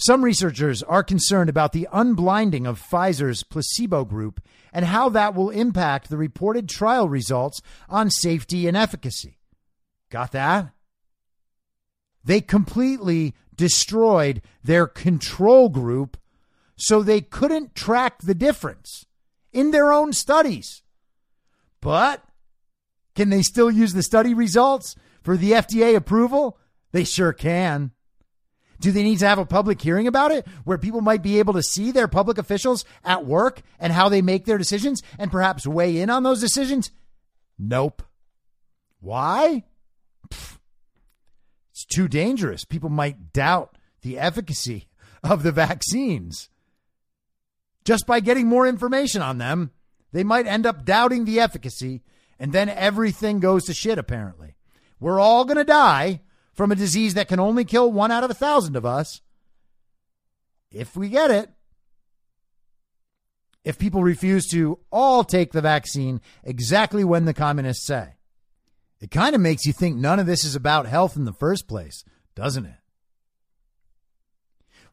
[0.00, 4.40] Some researchers are concerned about the unblinding of Pfizer's placebo group
[4.72, 9.40] and how that will impact the reported trial results on safety and efficacy.
[10.08, 10.72] Got that?
[12.24, 16.16] They completely destroyed their control group
[16.76, 19.04] so they couldn't track the difference
[19.52, 20.82] in their own studies.
[21.82, 22.24] But
[23.14, 26.58] can they still use the study results for the FDA approval?
[26.92, 27.92] They sure can.
[28.80, 31.52] Do they need to have a public hearing about it where people might be able
[31.52, 35.66] to see their public officials at work and how they make their decisions and perhaps
[35.66, 36.90] weigh in on those decisions?
[37.58, 38.02] Nope.
[39.00, 39.64] Why?
[40.30, 40.58] Pfft.
[41.72, 42.64] It's too dangerous.
[42.64, 44.88] People might doubt the efficacy
[45.22, 46.48] of the vaccines.
[47.84, 49.70] Just by getting more information on them,
[50.12, 52.02] they might end up doubting the efficacy,
[52.38, 54.56] and then everything goes to shit, apparently.
[54.98, 56.20] We're all going to die
[56.60, 59.22] from a disease that can only kill one out of a thousand of us
[60.70, 61.48] if we get it.
[63.64, 68.16] If people refuse to all take the vaccine exactly when the communists say.
[69.00, 71.66] It kind of makes you think none of this is about health in the first
[71.66, 72.04] place,
[72.34, 72.76] doesn't it?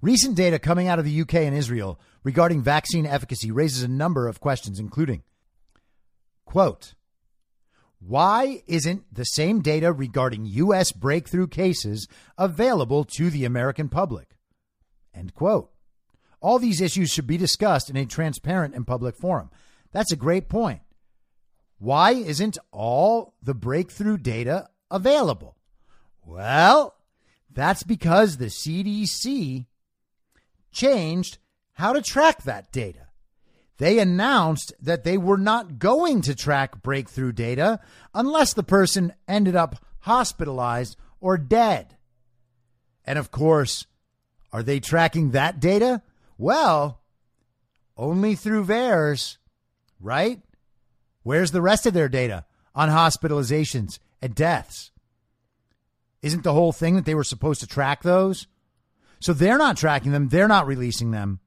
[0.02, 4.30] Recent data coming out of the UK and Israel regarding vaccine efficacy raises a number
[4.30, 5.22] of questions, including
[6.46, 6.94] quote,
[8.00, 10.92] why isn't the same data regarding U.S.
[10.92, 14.38] breakthrough cases available to the American public?
[15.14, 15.72] End quote.
[16.40, 19.50] All these issues should be discussed in a transparent and public forum.
[19.92, 20.82] That's a great point.
[21.80, 25.58] Why isn't all the breakthrough data available?
[26.24, 26.96] Well,
[27.52, 29.66] that's because the CDC
[30.72, 31.40] changed
[31.74, 33.07] how to track that data
[33.78, 37.80] they announced that they were not going to track breakthrough data
[38.14, 41.96] unless the person ended up hospitalized or dead.
[43.06, 43.86] And of course,
[44.52, 46.02] are they tracking that data?
[46.38, 47.02] Well,
[47.96, 49.38] only through VAERS,
[50.00, 50.42] right?
[51.24, 54.92] Where's the rest of their data on hospitalizations and deaths?
[56.24, 58.48] Isn't the whole thing that they were supposed to track those?
[59.20, 61.40] So they're not tracking them, they're not releasing them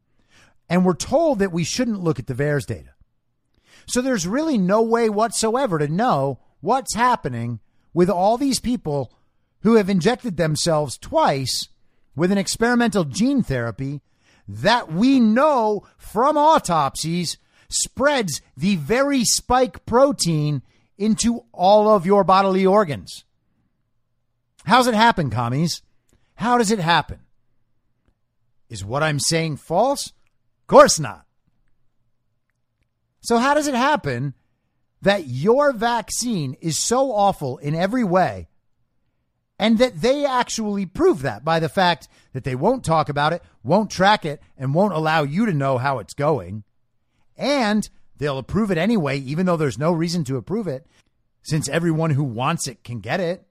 [0.70, 2.94] and we're told that we shouldn't look at the VAERS data.
[3.86, 7.58] So there's really no way whatsoever to know what's happening
[7.92, 9.12] with all these people
[9.62, 11.68] who have injected themselves twice
[12.14, 14.00] with an experimental gene therapy
[14.46, 17.36] that we know from autopsies
[17.68, 20.62] spreads the very spike protein
[20.96, 23.24] into all of your bodily organs.
[24.64, 25.82] How's it happen, commies?
[26.34, 27.20] How does it happen?
[28.68, 30.12] Is what I'm saying false?
[30.70, 31.26] Course not.
[33.22, 34.34] So, how does it happen
[35.02, 38.46] that your vaccine is so awful in every way
[39.58, 43.42] and that they actually prove that by the fact that they won't talk about it,
[43.64, 46.62] won't track it, and won't allow you to know how it's going?
[47.36, 50.86] And they'll approve it anyway, even though there's no reason to approve it,
[51.42, 53.44] since everyone who wants it can get it.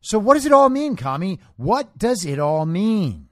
[0.00, 1.38] So, what does it all mean, Kami?
[1.56, 3.28] What does it all mean?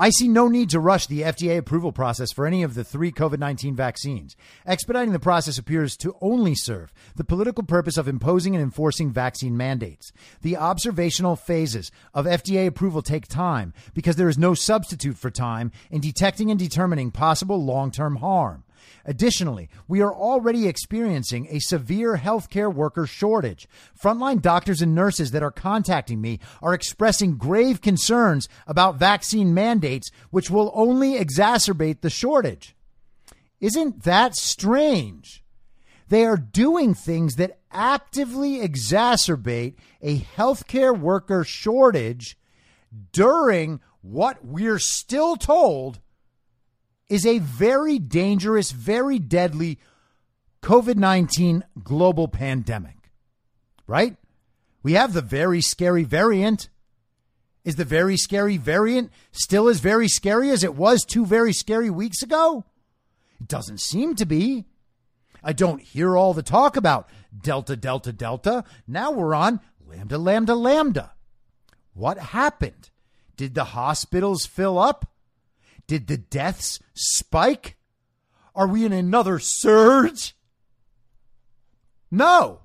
[0.00, 3.10] I see no need to rush the FDA approval process for any of the three
[3.10, 4.36] COVID 19 vaccines.
[4.64, 9.56] Expediting the process appears to only serve the political purpose of imposing and enforcing vaccine
[9.56, 10.12] mandates.
[10.42, 15.72] The observational phases of FDA approval take time because there is no substitute for time
[15.90, 18.62] in detecting and determining possible long term harm.
[19.04, 23.68] Additionally, we are already experiencing a severe healthcare worker shortage.
[24.00, 30.10] Frontline doctors and nurses that are contacting me are expressing grave concerns about vaccine mandates,
[30.30, 32.74] which will only exacerbate the shortage.
[33.60, 35.42] Isn't that strange?
[36.08, 42.38] They are doing things that actively exacerbate a healthcare worker shortage
[43.12, 46.00] during what we're still told
[47.08, 49.78] is a very dangerous, very deadly
[50.62, 53.10] COVID 19 global pandemic,
[53.86, 54.16] right?
[54.82, 56.68] We have the very scary variant.
[57.64, 61.90] Is the very scary variant still as very scary as it was two very scary
[61.90, 62.64] weeks ago?
[63.40, 64.64] It doesn't seem to be.
[65.42, 68.64] I don't hear all the talk about Delta, Delta, Delta.
[68.86, 71.12] Now we're on Lambda, Lambda, Lambda.
[71.94, 72.90] What happened?
[73.36, 75.10] Did the hospitals fill up?
[75.88, 77.76] Did the deaths spike?
[78.54, 80.36] Are we in another surge?
[82.10, 82.60] No.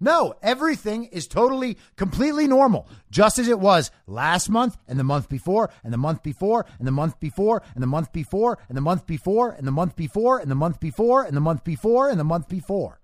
[0.00, 5.28] No, everything is totally, completely normal, just as it was last month and the month
[5.28, 8.80] before and the month before and the month before and the month before and the
[8.80, 12.18] month before and the month before and the month before and the month before and
[12.18, 13.00] the month before.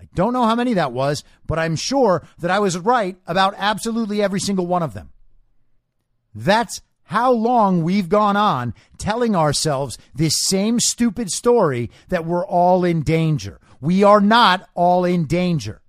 [0.00, 3.54] I don't know how many that was, but I'm sure that I was right about
[3.56, 5.10] absolutely every single one of them.
[6.34, 12.84] That's how long we've gone on telling ourselves this same stupid story that we're all
[12.84, 13.58] in danger.
[13.80, 15.80] We are not all in danger.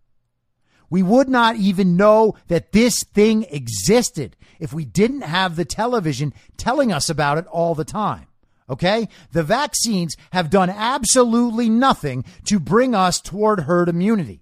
[0.89, 6.33] We would not even know that this thing existed if we didn't have the television
[6.55, 8.27] telling us about it all the time.
[8.69, 9.09] Okay?
[9.33, 14.39] The vaccines have done absolutely nothing to bring us toward herd immunity.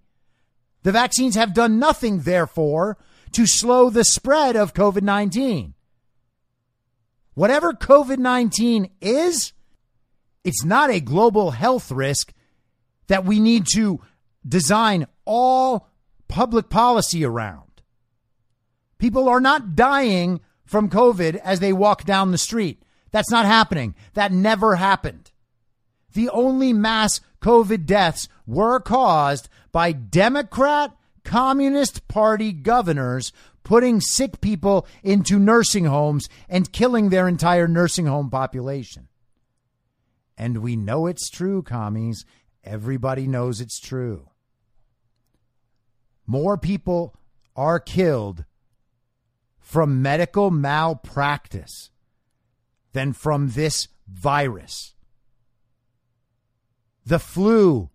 [0.83, 2.99] The vaccines have done nothing, therefore,
[3.31, 5.73] to slow the spread of COVID 19
[7.37, 9.53] whatever COVID 19 is,
[10.43, 12.33] it's not a global health risk
[13.09, 14.01] that we need to
[14.45, 15.87] design all
[16.27, 17.83] public policy around.
[18.97, 22.81] People are not dying from COVID as they walk down the street.
[23.11, 23.93] That's not happening.
[24.15, 25.29] That never happened.
[26.15, 30.91] The only mass COVID deaths were caused by Democrat
[31.23, 33.31] Communist Party governors
[33.67, 39.09] putting sick people into nursing homes and killing their entire nursing home population.
[40.37, 42.23] And we know it's true, commies.
[42.63, 44.29] Everybody knows it's true.
[46.25, 47.13] More people
[47.57, 48.45] are killed
[49.59, 51.89] from medical malpractice
[52.93, 54.93] than from this virus.
[57.05, 57.89] The flu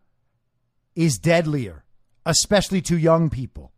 [0.95, 1.85] is deadlier,
[2.27, 3.72] especially to young people.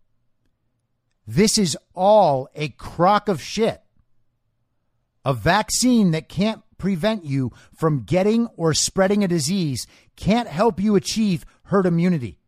[1.27, 3.83] This is all a crock of shit.
[5.25, 10.97] A vaccine that can't prevent you from getting or spreading a disease can't help you
[10.97, 12.39] achieve herd immunity.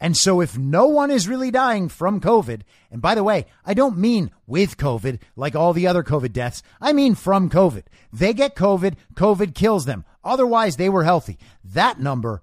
[0.00, 3.72] And so, if no one is really dying from COVID, and by the way, I
[3.72, 7.84] don't mean with COVID like all the other COVID deaths, I mean from COVID.
[8.12, 10.04] They get COVID, COVID kills them.
[10.22, 11.38] Otherwise, they were healthy.
[11.64, 12.42] That number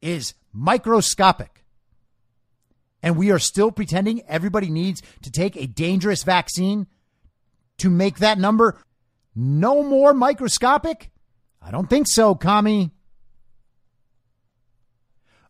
[0.00, 1.59] is microscopic
[3.02, 6.86] and we are still pretending everybody needs to take a dangerous vaccine
[7.78, 8.78] to make that number
[9.34, 11.10] no more microscopic?
[11.62, 12.90] I don't think so, Kami.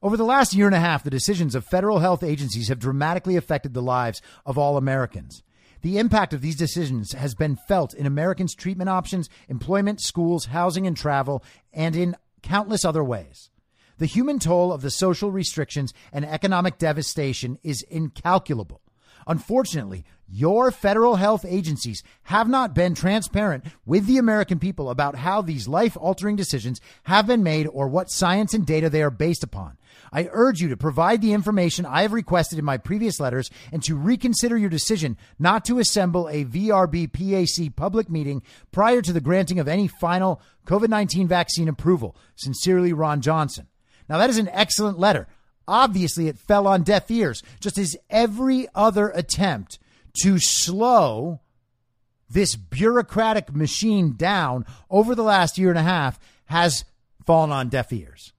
[0.02, 3.36] Over the last year and a half, the decisions of federal health agencies have dramatically
[3.36, 5.42] affected the lives of all Americans.
[5.82, 10.86] The impact of these decisions has been felt in Americans' treatment options, employment, schools, housing,
[10.86, 11.42] and travel,
[11.72, 13.50] and in countless other ways.
[14.00, 18.80] The human toll of the social restrictions and economic devastation is incalculable.
[19.26, 25.42] Unfortunately, your federal health agencies have not been transparent with the American people about how
[25.42, 29.44] these life altering decisions have been made or what science and data they are based
[29.44, 29.76] upon.
[30.10, 33.82] I urge you to provide the information I have requested in my previous letters and
[33.82, 38.40] to reconsider your decision not to assemble a VRBPAC public meeting
[38.72, 42.16] prior to the granting of any final COVID 19 vaccine approval.
[42.34, 43.66] Sincerely, Ron Johnson.
[44.10, 45.28] Now, that is an excellent letter.
[45.68, 49.78] Obviously, it fell on deaf ears, just as every other attempt
[50.22, 51.40] to slow
[52.28, 56.84] this bureaucratic machine down over the last year and a half has
[57.24, 58.32] fallen on deaf ears.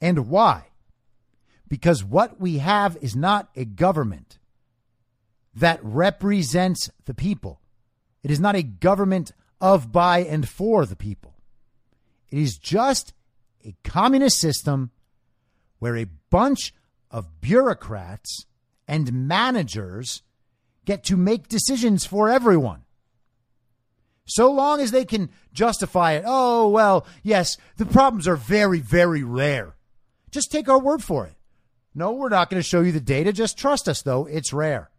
[0.00, 0.66] And why?
[1.66, 4.38] Because what we have is not a government
[5.56, 7.60] that represents the people.
[8.22, 11.34] It is not a government of, by, and for the people.
[12.30, 13.12] It is just
[13.66, 14.90] a communist system
[15.78, 16.72] where a bunch
[17.10, 18.46] of bureaucrats
[18.86, 20.22] and managers
[20.84, 22.82] get to make decisions for everyone.
[24.24, 26.24] So long as they can justify it.
[26.26, 29.74] Oh, well, yes, the problems are very, very rare.
[30.30, 31.34] Just take our word for it.
[31.94, 33.32] No, we're not going to show you the data.
[33.32, 34.26] Just trust us, though.
[34.26, 34.90] It's rare.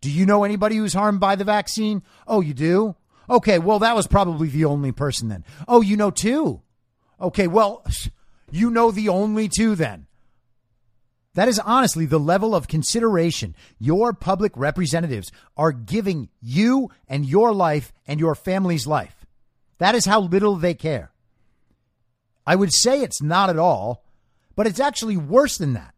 [0.00, 2.02] Do you know anybody who's harmed by the vaccine?
[2.26, 2.96] Oh, you do?
[3.28, 5.44] Okay, well, that was probably the only person then.
[5.66, 6.62] Oh, you know two?
[7.20, 7.84] Okay, well,
[8.50, 10.06] you know the only two then.
[11.34, 17.52] That is honestly the level of consideration your public representatives are giving you and your
[17.52, 19.26] life and your family's life.
[19.78, 21.12] That is how little they care.
[22.46, 24.04] I would say it's not at all,
[24.54, 25.94] but it's actually worse than that.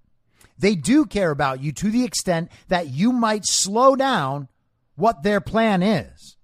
[0.58, 4.48] They do care about you to the extent that you might slow down
[4.96, 6.36] what their plan is.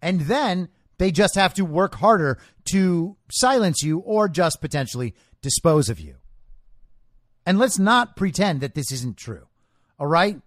[0.00, 0.68] And then
[1.02, 6.14] they just have to work harder to silence you or just potentially dispose of you.
[7.44, 9.48] And let's not pretend that this isn't true.
[9.98, 10.40] All right?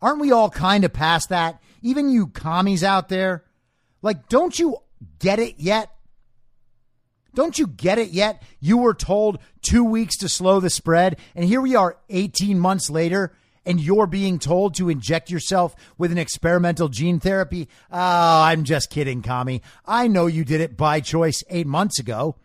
[0.00, 1.60] Aren't we all kind of past that?
[1.82, 3.42] Even you commies out there.
[4.00, 4.76] Like, don't you
[5.18, 5.90] get it yet?
[7.34, 8.44] Don't you get it yet?
[8.60, 12.88] You were told two weeks to slow the spread, and here we are 18 months
[12.90, 13.34] later,
[13.64, 17.68] and you're being told to inject yourself with an experimental gene therapy.
[17.90, 19.62] Oh, I'm just kidding, commie.
[19.86, 22.36] I know you did it by choice eight months ago.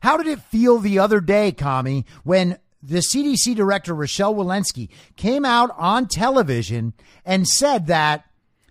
[0.00, 5.44] How did it feel the other day, Kami, when the CDC director, Rochelle Walensky, came
[5.44, 6.92] out on television
[7.24, 8.24] and said that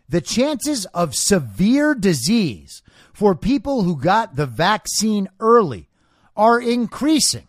[0.07, 5.89] the chances of severe disease for people who got the vaccine early
[6.37, 7.47] are increasing?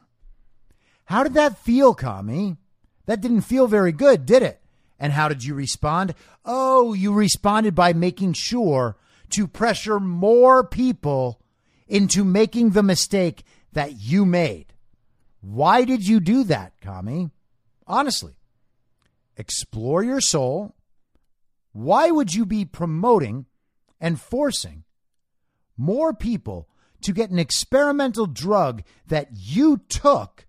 [1.04, 2.56] How did that feel, Kami?
[3.08, 4.60] That didn't feel very good, did it?
[4.98, 6.14] And how did you respond?
[6.44, 8.98] Oh, you responded by making sure
[9.30, 11.40] to pressure more people
[11.86, 14.74] into making the mistake that you made.
[15.40, 17.30] Why did you do that, Kami?
[17.86, 18.34] Honestly,
[19.38, 20.74] explore your soul.
[21.72, 23.46] Why would you be promoting
[23.98, 24.84] and forcing
[25.78, 26.68] more people
[27.00, 30.44] to get an experimental drug that you took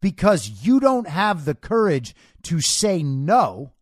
[0.00, 3.72] because you don't have the courage to say no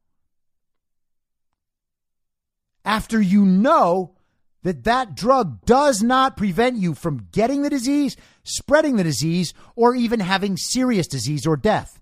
[2.87, 4.15] after you know
[4.63, 9.95] that that drug does not prevent you from getting the disease, spreading the disease, or
[9.95, 12.01] even having serious disease or death.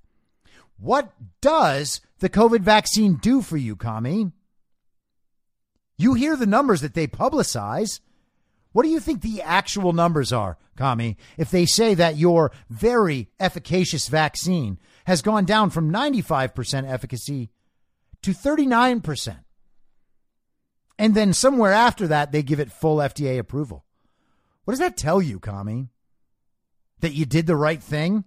[0.78, 4.30] What does the COVID vaccine do for you, Kami?
[5.96, 8.00] You hear the numbers that they publicize.
[8.74, 13.28] What do you think the actual numbers are, Kami, if they say that your very
[13.38, 17.50] efficacious vaccine has gone down from 95% efficacy
[18.22, 19.36] to 39%?
[20.98, 23.84] And then somewhere after that, they give it full FDA approval.
[24.64, 25.90] What does that tell you, Kami?
[26.98, 28.24] That you did the right thing?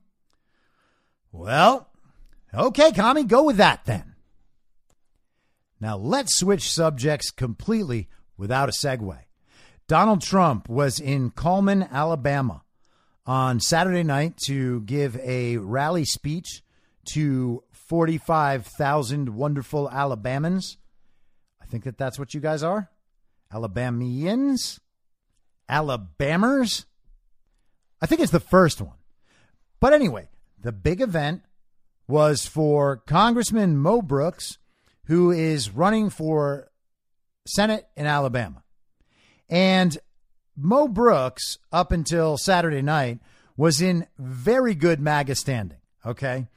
[1.30, 1.90] Well,
[2.54, 4.16] okay, Kami, go with that then.
[5.82, 9.18] Now let's switch subjects completely without a segue.
[9.88, 12.64] Donald Trump was in Cullman, Alabama
[13.26, 16.62] on Saturday night to give a rally speech
[17.14, 20.78] to 45,000 wonderful Alabamans
[21.68, 22.90] I think that that's what you guys are.
[23.52, 24.80] Alabamians?
[25.70, 26.86] Alabamers?
[28.02, 28.96] I think it's the first one.
[29.82, 30.30] But anyway,
[30.62, 31.44] the big event
[32.08, 34.60] was for Congressman Mo Brooks,
[35.06, 36.72] who is running for
[37.46, 38.64] Senate in Alabama.
[39.50, 39.98] And
[40.56, 43.20] Mo Brooks, up until Saturday night,
[43.56, 45.80] was in very good MAGA standing.
[46.06, 46.48] Okay.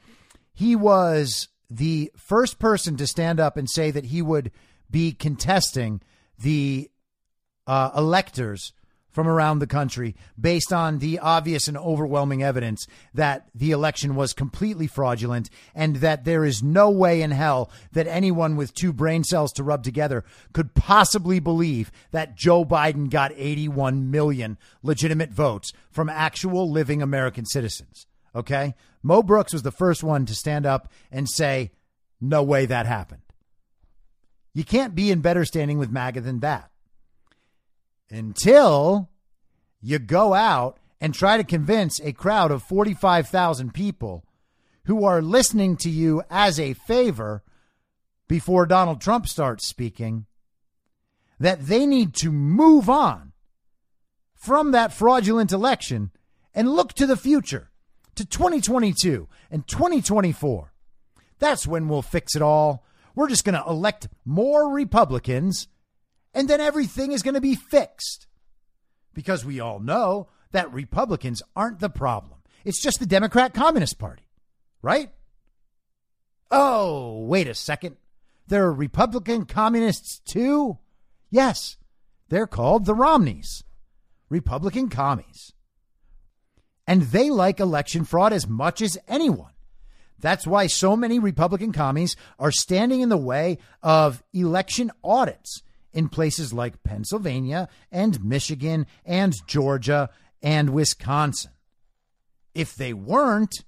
[0.53, 4.51] He was the first person to stand up and say that he would
[4.89, 6.01] be contesting
[6.37, 6.89] the
[7.65, 8.73] uh, electors
[9.11, 14.33] from around the country based on the obvious and overwhelming evidence that the election was
[14.33, 19.23] completely fraudulent and that there is no way in hell that anyone with two brain
[19.23, 25.73] cells to rub together could possibly believe that Joe Biden got 81 million legitimate votes
[25.91, 28.07] from actual living American citizens.
[28.33, 28.73] Okay?
[29.03, 31.71] Mo Brooks was the first one to stand up and say,
[32.21, 33.21] no way that happened.
[34.53, 36.70] You can't be in better standing with MAGA than that
[38.11, 39.09] until
[39.81, 44.23] you go out and try to convince a crowd of 45,000 people
[44.85, 47.43] who are listening to you as a favor
[48.27, 50.25] before Donald Trump starts speaking
[51.39, 53.31] that they need to move on
[54.35, 56.11] from that fraudulent election
[56.53, 57.71] and look to the future,
[58.15, 60.73] to 2022 and 2024.
[61.39, 62.83] That's when we'll fix it all.
[63.15, 65.67] We're just going to elect more Republicans
[66.33, 68.27] and then everything is going to be fixed.
[69.13, 72.39] Because we all know that Republicans aren't the problem.
[72.63, 74.27] It's just the Democrat Communist Party,
[74.81, 75.11] right?
[76.49, 77.97] Oh, wait a second.
[78.47, 80.77] There are Republican communists too?
[81.29, 81.77] Yes,
[82.29, 83.63] they're called the Romneys,
[84.29, 85.53] Republican commies.
[86.87, 89.53] And they like election fraud as much as anyone.
[90.19, 95.63] That's why so many Republican commies are standing in the way of election audits
[95.93, 100.09] in places like Pennsylvania and Michigan and Georgia
[100.41, 101.51] and Wisconsin.
[102.53, 103.63] If they weren't,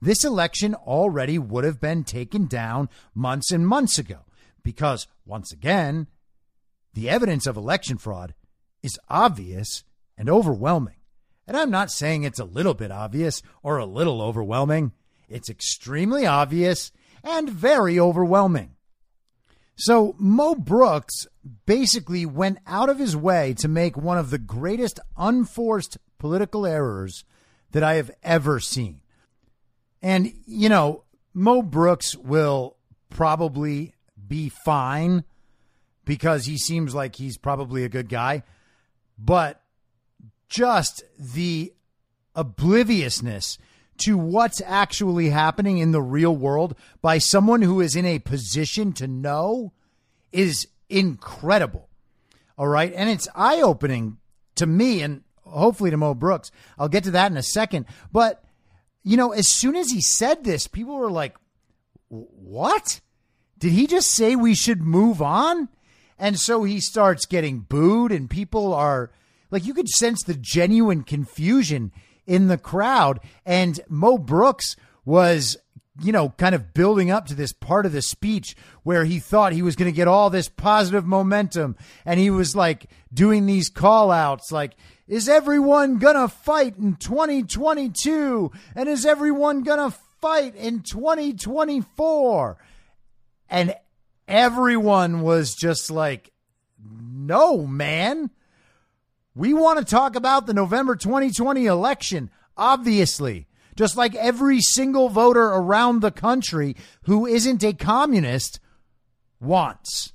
[0.00, 4.20] this election already would have been taken down months and months ago
[4.62, 6.06] because, once again,
[6.94, 8.34] the evidence of election fraud
[8.82, 9.84] is obvious
[10.16, 10.96] and overwhelming.
[11.46, 14.92] And I'm not saying it's a little bit obvious or a little overwhelming.
[15.28, 16.90] It's extremely obvious
[17.22, 18.75] and very overwhelming.
[19.76, 21.26] So Mo Brooks
[21.66, 27.24] basically went out of his way to make one of the greatest unforced political errors
[27.72, 29.02] that I have ever seen.
[30.02, 31.04] And, you know,
[31.34, 32.76] Mo Brooks will
[33.10, 33.94] probably
[34.26, 35.24] be fine
[36.06, 38.44] because he seems like he's probably a good guy.
[39.18, 39.60] But
[40.48, 41.72] just the
[42.34, 43.58] obliviousness
[43.98, 48.92] to what's actually happening in the real world by someone who is in a position
[48.94, 49.72] to know
[50.32, 51.88] is incredible.
[52.58, 52.92] All right.
[52.94, 54.18] And it's eye opening
[54.56, 56.50] to me and hopefully to Mo Brooks.
[56.78, 57.86] I'll get to that in a second.
[58.12, 58.42] But,
[59.02, 61.36] you know, as soon as he said this, people were like,
[62.08, 63.00] what?
[63.58, 65.68] Did he just say we should move on?
[66.18, 69.10] And so he starts getting booed, and people are
[69.50, 71.92] like, you could sense the genuine confusion
[72.26, 73.20] in the crowd.
[73.44, 75.56] And Mo Brooks was,
[76.02, 79.52] you know, kind of building up to this part of the speech where he thought
[79.52, 81.76] he was going to get all this positive momentum.
[82.04, 84.76] And he was like doing these call outs like,
[85.08, 88.50] is everyone going to fight in 2022?
[88.74, 92.56] And is everyone going to fight in 2024?
[93.48, 93.74] And
[94.26, 96.32] everyone was just like,
[96.82, 98.30] no, man.
[99.36, 103.46] We want to talk about the November 2020 election, obviously.
[103.76, 108.58] Just like every single voter around the country who isn't a communist
[109.38, 110.14] wants.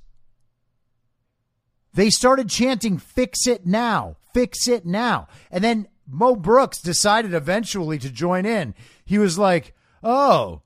[1.94, 5.28] They started chanting, fix it now, fix it now.
[5.52, 8.74] And then Mo Brooks decided eventually to join in.
[9.04, 10.62] He was like, oh,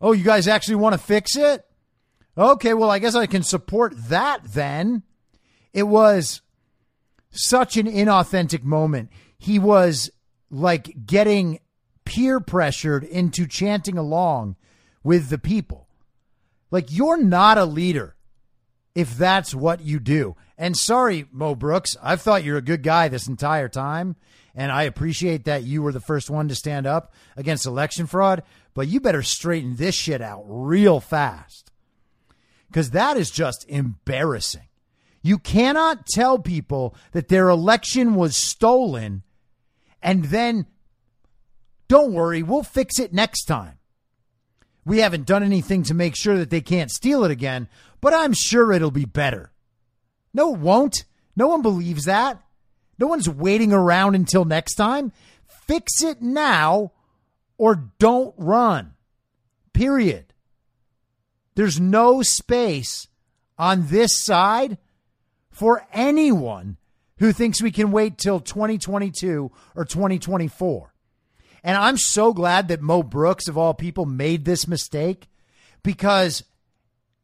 [0.00, 1.64] oh, you guys actually want to fix it?
[2.36, 5.04] Okay, well, I guess I can support that then.
[5.72, 6.40] It was
[7.30, 9.10] such an inauthentic moment.
[9.38, 10.10] He was
[10.50, 11.60] like getting
[12.04, 14.56] peer pressured into chanting along
[15.02, 15.88] with the people.
[16.70, 18.16] Like, you're not a leader
[18.94, 20.36] if that's what you do.
[20.58, 24.16] And sorry, Mo Brooks, I've thought you're a good guy this entire time.
[24.54, 28.42] And I appreciate that you were the first one to stand up against election fraud,
[28.74, 31.70] but you better straighten this shit out real fast.
[32.68, 34.68] Because that is just embarrassing.
[35.22, 39.22] You cannot tell people that their election was stolen
[40.02, 40.66] and then,
[41.88, 43.78] don't worry, we'll fix it next time.
[44.84, 47.68] We haven't done anything to make sure that they can't steal it again,
[48.00, 49.52] but I'm sure it'll be better.
[50.32, 51.04] No, it won't.
[51.36, 52.42] No one believes that.
[52.98, 55.12] No one's waiting around until next time.
[55.46, 56.92] Fix it now
[57.58, 58.94] or don't run.
[59.72, 60.32] Period.
[61.56, 63.08] There's no space
[63.58, 64.78] on this side
[65.60, 66.78] for anyone
[67.18, 70.94] who thinks we can wait till 2022 or 2024.
[71.62, 75.28] And I'm so glad that Mo Brooks, of all people, made this mistake
[75.82, 76.44] because,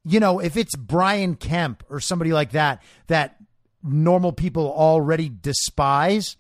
[0.05, 3.37] you know, if it's Brian Kemp or somebody like that that
[3.83, 6.37] normal people already despise,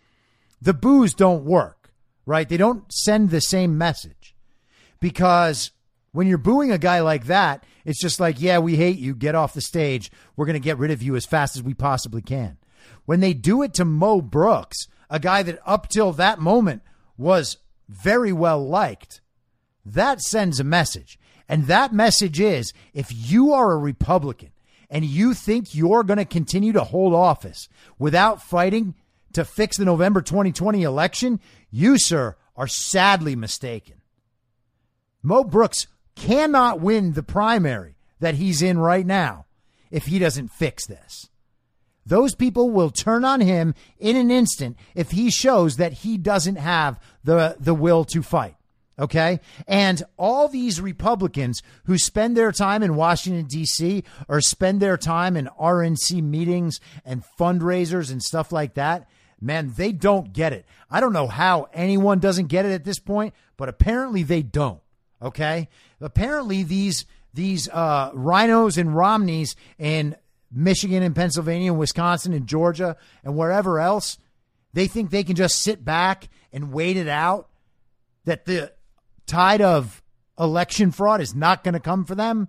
[0.61, 1.94] the boos don't work,
[2.26, 2.47] right?
[2.47, 4.36] They don't send the same message
[5.01, 5.70] because
[6.16, 9.14] when you're booing a guy like that, it's just like, yeah, we hate you.
[9.14, 10.10] Get off the stage.
[10.34, 12.56] We're going to get rid of you as fast as we possibly can.
[13.04, 16.80] When they do it to Mo Brooks, a guy that up till that moment
[17.18, 17.58] was
[17.90, 19.20] very well liked,
[19.84, 21.18] that sends a message.
[21.50, 24.52] And that message is if you are a Republican
[24.88, 28.94] and you think you're going to continue to hold office without fighting
[29.34, 31.40] to fix the November 2020 election,
[31.70, 33.96] you, sir, are sadly mistaken.
[35.22, 35.86] Mo Brooks
[36.16, 39.46] cannot win the primary that he's in right now
[39.90, 41.28] if he doesn't fix this.
[42.04, 46.56] Those people will turn on him in an instant if he shows that he doesn't
[46.56, 48.56] have the, the will to fight.
[48.98, 49.40] Okay.
[49.66, 55.36] And all these Republicans who spend their time in Washington, D.C., or spend their time
[55.36, 59.06] in RNC meetings and fundraisers and stuff like that,
[59.40, 60.64] man, they don't get it.
[60.90, 64.80] I don't know how anyone doesn't get it at this point, but apparently they don't.
[65.20, 65.68] Okay.
[66.00, 67.04] Apparently these,
[67.34, 70.16] these, uh, RINOs and Romneys in
[70.50, 74.18] Michigan and Pennsylvania and Wisconsin and Georgia and wherever else,
[74.72, 77.48] they think they can just sit back and wait it out
[78.24, 78.72] that the
[79.26, 80.02] tide of
[80.38, 82.48] election fraud is not going to come for them.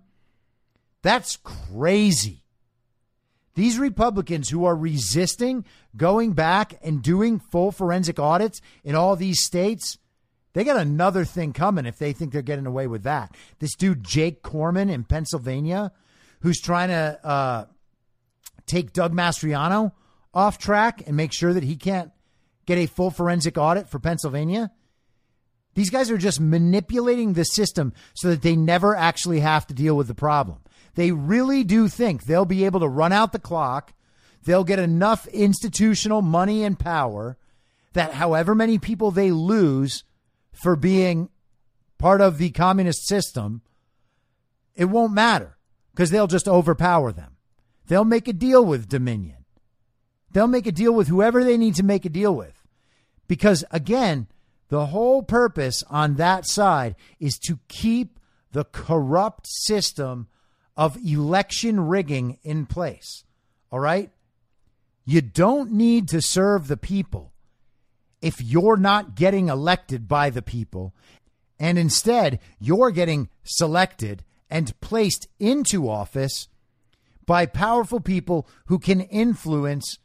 [1.01, 2.43] That's crazy.
[3.55, 5.65] These Republicans who are resisting
[5.95, 9.97] going back and doing full forensic audits in all these states,
[10.57, 13.35] they got another thing coming if they think they're getting away with that.
[13.59, 15.91] This dude, Jake Corman in Pennsylvania,
[16.39, 17.65] who's trying to uh,
[18.65, 19.91] take Doug Mastriano
[20.33, 22.09] off track and make sure that he can't
[22.65, 24.71] get a full forensic audit for Pennsylvania.
[25.75, 29.95] These guys are just manipulating the system so that they never actually have to deal
[29.95, 30.57] with the problem.
[30.95, 33.93] They really do think they'll be able to run out the clock.
[34.43, 37.37] They'll get enough institutional money and power
[37.93, 40.03] that however many people they lose
[40.57, 41.29] for being
[41.97, 43.61] part of the communist system,
[44.75, 45.57] it won't matter
[45.91, 47.37] because they'll just overpower them.
[47.87, 49.45] They'll make a deal with Dominion.
[50.31, 52.53] They'll make a deal with whoever they need to make a deal with.
[53.27, 54.27] Because again,
[54.69, 58.19] the whole purpose on that side is to keep
[58.51, 60.27] the corrupt system
[60.75, 63.23] of election rigging in place.
[63.71, 64.11] All right?
[65.05, 67.31] You don't need to serve the people
[68.21, 70.93] if you're not getting elected by the people,
[71.59, 76.47] and instead you're getting selected and placed into office
[77.25, 79.99] by powerful people who can influence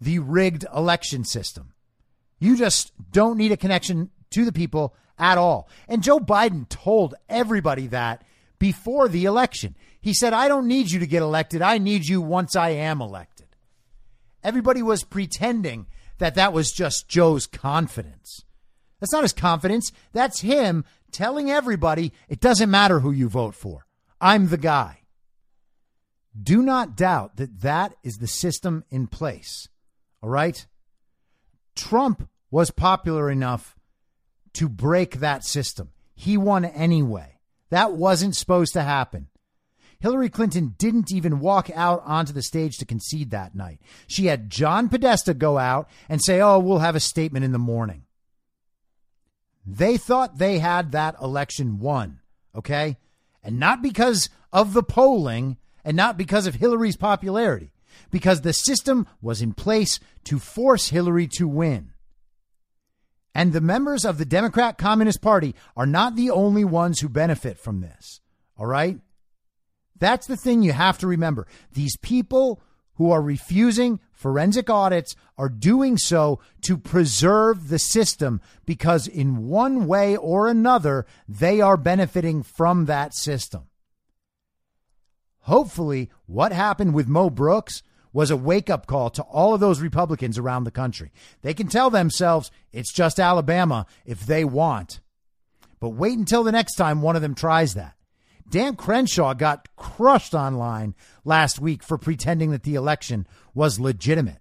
[0.00, 1.72] the rigged election system.
[2.38, 5.68] You just don't need a connection to the people at all.
[5.88, 8.22] And Joe Biden told everybody that
[8.58, 9.76] before the election.
[10.00, 11.62] He said, I don't need you to get elected.
[11.62, 13.46] I need you once I am elected.
[14.42, 15.86] Everybody was pretending
[16.18, 18.44] that that was just Joe's confidence.
[19.00, 19.92] That's not his confidence.
[20.12, 23.86] That's him telling everybody it doesn't matter who you vote for.
[24.20, 25.00] I'm the guy.
[26.40, 29.68] Do not doubt that that is the system in place.
[30.22, 30.66] All right?
[31.74, 33.76] Trump was popular enough
[34.54, 35.90] to break that system.
[36.14, 37.38] He won anyway.
[37.70, 39.28] That wasn't supposed to happen.
[40.00, 43.80] Hillary Clinton didn't even walk out onto the stage to concede that night.
[44.06, 47.58] She had John Podesta go out and say, Oh, we'll have a statement in the
[47.58, 48.04] morning.
[49.66, 52.20] They thought they had that election won,
[52.54, 52.98] okay?
[53.42, 57.72] And not because of the polling and not because of Hillary's popularity,
[58.10, 61.90] because the system was in place to force Hillary to win.
[63.34, 67.58] And the members of the Democrat Communist Party are not the only ones who benefit
[67.58, 68.20] from this.
[68.56, 68.98] All right?
[69.98, 71.46] That's the thing you have to remember.
[71.72, 72.62] These people
[72.94, 79.86] who are refusing forensic audits are doing so to preserve the system because, in one
[79.86, 83.64] way or another, they are benefiting from that system.
[85.40, 87.82] Hopefully, what happened with Mo Brooks
[88.12, 91.12] was a wake up call to all of those Republicans around the country.
[91.42, 95.00] They can tell themselves it's just Alabama if they want.
[95.78, 97.95] But wait until the next time one of them tries that.
[98.48, 100.94] Dan Crenshaw got crushed online
[101.24, 104.38] last week for pretending that the election was legitimate.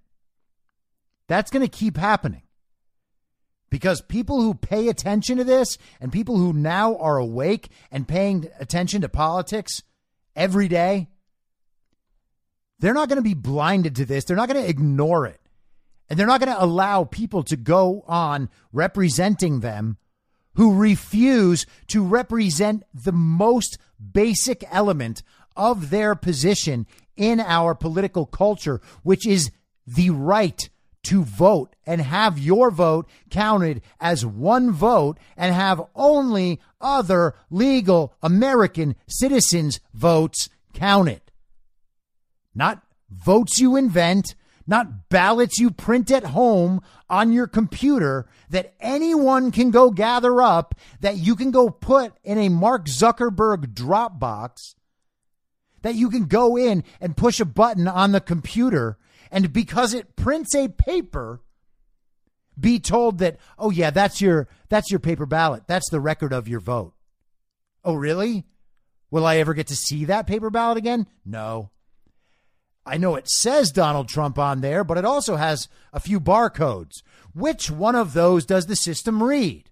[1.27, 2.43] That's going to keep happening
[3.69, 8.47] because people who pay attention to this and people who now are awake and paying
[8.59, 9.81] attention to politics
[10.35, 11.09] every day
[12.79, 14.25] they're not going to be blinded to this.
[14.25, 15.39] They're not going to ignore it.
[16.09, 19.97] And they're not going to allow people to go on representing them
[20.55, 23.77] who refuse to represent the most
[24.13, 25.23] basic element
[25.55, 26.85] of their position
[27.15, 29.51] in our political culture, which is
[29.87, 30.69] the right
[31.03, 38.13] to vote and have your vote counted as one vote and have only other legal
[38.23, 41.21] American citizens' votes counted.
[42.55, 44.33] Not votes you invent,
[44.67, 50.75] not ballots you print at home on your computer that anyone can go gather up,
[51.01, 54.75] that you can go put in a Mark Zuckerberg Dropbox,
[55.81, 58.97] that you can go in and push a button on the computer
[59.31, 61.41] and because it prints a paper,
[62.59, 65.63] be told that, oh yeah, that's your that's your paper ballot.
[65.67, 66.93] That's the record of your vote.
[67.83, 68.45] Oh, really?
[69.11, 71.07] Will I ever get to see that paper ballot again?
[71.25, 71.69] No.
[72.85, 77.01] I know it says Donald Trump on there, but it also has a few barcodes.
[77.33, 79.71] Which one of those does the system read?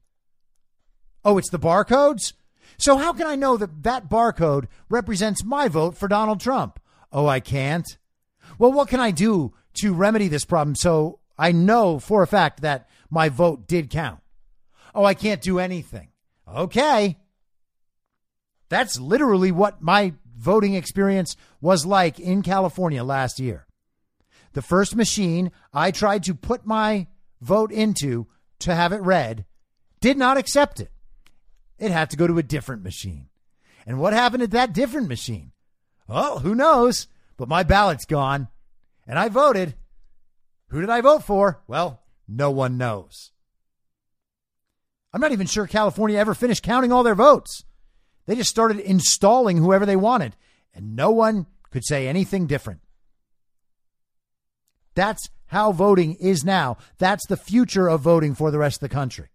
[1.23, 2.33] Oh, it's the barcodes?
[2.77, 6.79] So how can I know that that barcode represents my vote for Donald Trump?
[7.11, 7.97] Oh, I can't.
[8.57, 12.61] Well, what can I do to remedy this problem so I know for a fact
[12.61, 14.19] that my vote did count?
[14.95, 16.09] Oh, I can't do anything.
[16.51, 17.17] Okay.
[18.69, 23.65] That's literally what my voting experience was like in California last year.
[24.51, 27.07] The first machine I tried to put my
[27.41, 28.27] vote into
[28.59, 29.45] to have it read
[30.01, 30.91] did not accept it.
[31.79, 33.29] It had to go to a different machine.
[33.85, 35.51] And what happened at that different machine?
[36.07, 37.07] Well, who knows?
[37.37, 38.47] but my ballot's gone.
[39.07, 39.75] And I voted.
[40.69, 41.61] Who did I vote for?
[41.67, 43.31] Well, no one knows.
[45.11, 47.65] I'm not even sure California ever finished counting all their votes.
[48.25, 50.35] They just started installing whoever they wanted,
[50.73, 52.81] and no one could say anything different.
[54.95, 56.77] That's how voting is now.
[56.97, 59.27] That's the future of voting for the rest of the country.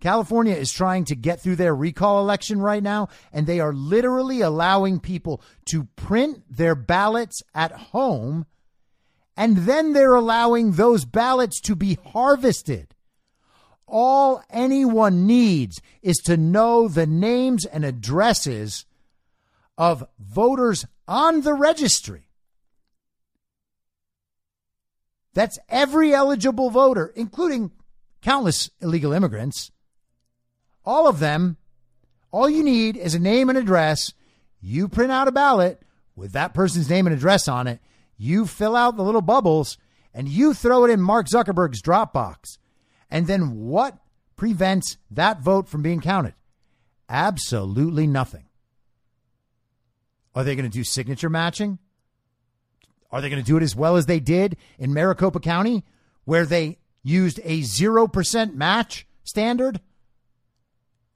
[0.00, 4.40] California is trying to get through their recall election right now, and they are literally
[4.40, 8.46] allowing people to print their ballots at home,
[9.36, 12.94] and then they're allowing those ballots to be harvested.
[13.86, 18.84] All anyone needs is to know the names and addresses
[19.78, 22.26] of voters on the registry.
[25.34, 27.70] That's every eligible voter, including
[28.22, 29.70] countless illegal immigrants.
[30.84, 31.58] All of them.
[32.32, 34.12] All you need is a name and address.
[34.60, 35.80] You print out a ballot
[36.16, 37.80] with that person's name and address on it.
[38.16, 39.78] You fill out the little bubbles
[40.14, 42.56] and you throw it in Mark Zuckerberg's Dropbox.
[43.10, 43.98] And then what
[44.36, 46.34] prevents that vote from being counted?
[47.08, 48.44] Absolutely nothing.
[50.34, 51.78] Are they going to do signature matching?
[53.10, 55.84] Are they going to do it as well as they did in Maricopa County,
[56.24, 59.80] where they used a 0% match standard?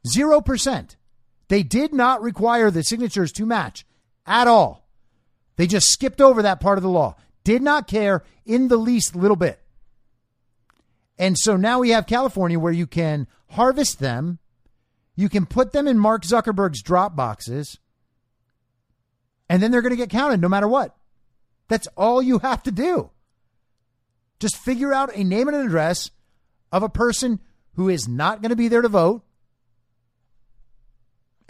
[0.06, 0.96] 0%.
[1.48, 3.84] They did not require the signatures to match
[4.24, 4.88] at all.
[5.56, 7.16] They just skipped over that part of the law.
[7.44, 9.60] Did not care in the least little bit.
[11.20, 14.40] And so now we have California where you can harvest them,
[15.14, 17.78] you can put them in Mark Zuckerberg's drop boxes,
[19.48, 20.96] and then they're going to get counted no matter what.
[21.68, 23.10] That's all you have to do.
[24.40, 26.10] Just figure out a name and an address
[26.72, 27.38] of a person
[27.74, 29.22] who is not going to be there to vote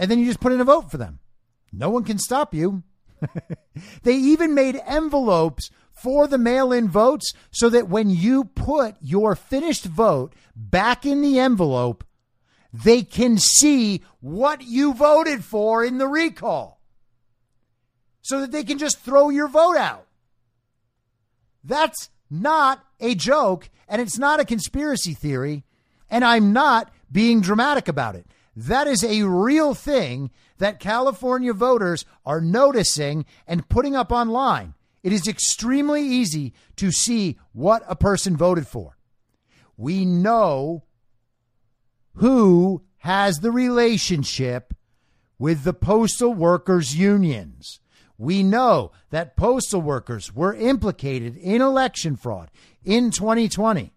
[0.01, 1.19] and then you just put in a vote for them.
[1.71, 2.83] No one can stop you.
[4.03, 5.71] they even made envelopes
[6.03, 11.23] for the mail in votes so that when you put your finished vote back in
[11.23, 12.05] the envelope,
[12.73, 16.81] they can see what you voted for in the recall
[18.23, 20.07] so that they can just throw your vote out.
[21.65, 25.65] That's not a joke, and it's not a conspiracy theory,
[26.09, 28.27] and I'm not being dramatic about it.
[28.57, 34.75] That is a real thing that California voters are noticing and putting up online.
[35.03, 38.99] It is extremely easy to see what a person voted for.
[39.77, 40.85] We know
[42.15, 44.75] who has the relationship
[45.39, 47.81] with the postal workers' unions.
[48.19, 52.51] We know that postal workers were implicated in election fraud
[52.85, 53.95] in 2020.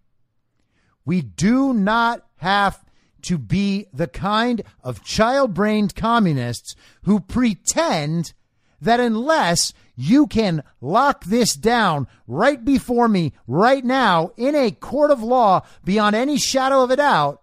[1.03, 2.85] We do not have
[3.23, 8.33] to be the kind of child brained communists who pretend
[8.79, 15.11] that unless you can lock this down right before me, right now, in a court
[15.11, 17.41] of law, beyond any shadow of a doubt,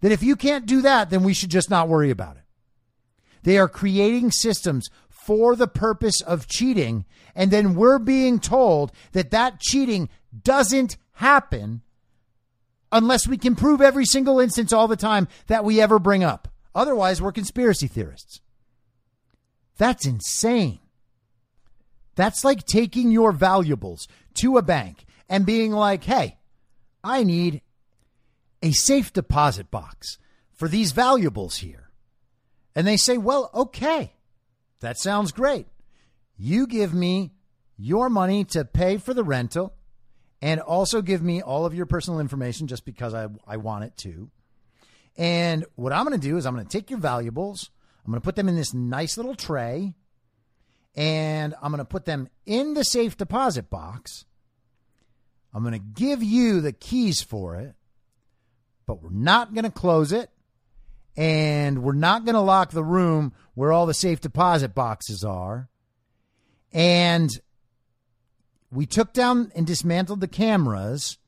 [0.00, 2.42] that if you can't do that, then we should just not worry about it.
[3.42, 9.30] They are creating systems for the purpose of cheating, and then we're being told that
[9.30, 10.08] that cheating
[10.42, 11.82] doesn't happen
[12.90, 16.48] unless we can prove every single instance all the time that we ever bring up.
[16.74, 18.40] Otherwise, we're conspiracy theorists.
[19.78, 20.78] That's insane.
[22.14, 26.38] That's like taking your valuables to a bank and being like, hey,
[27.02, 27.62] I need
[28.62, 30.18] a safe deposit box
[30.52, 31.90] for these valuables here.
[32.74, 34.12] And they say, well, okay,
[34.80, 35.66] that sounds great.
[36.36, 37.32] You give me
[37.76, 39.74] your money to pay for the rental
[40.40, 43.96] and also give me all of your personal information just because I, I want it
[43.98, 44.30] to.
[45.16, 47.70] And what I'm going to do is I'm going to take your valuables,
[48.04, 49.94] I'm going to put them in this nice little tray,
[50.94, 54.24] and I'm going to put them in the safe deposit box.
[55.54, 57.74] I'm going to give you the keys for it,
[58.86, 60.30] but we're not going to close it.
[61.14, 65.68] And we're not going to lock the room where all the safe deposit boxes are.
[66.72, 67.28] And
[68.70, 71.18] we took down and dismantled the cameras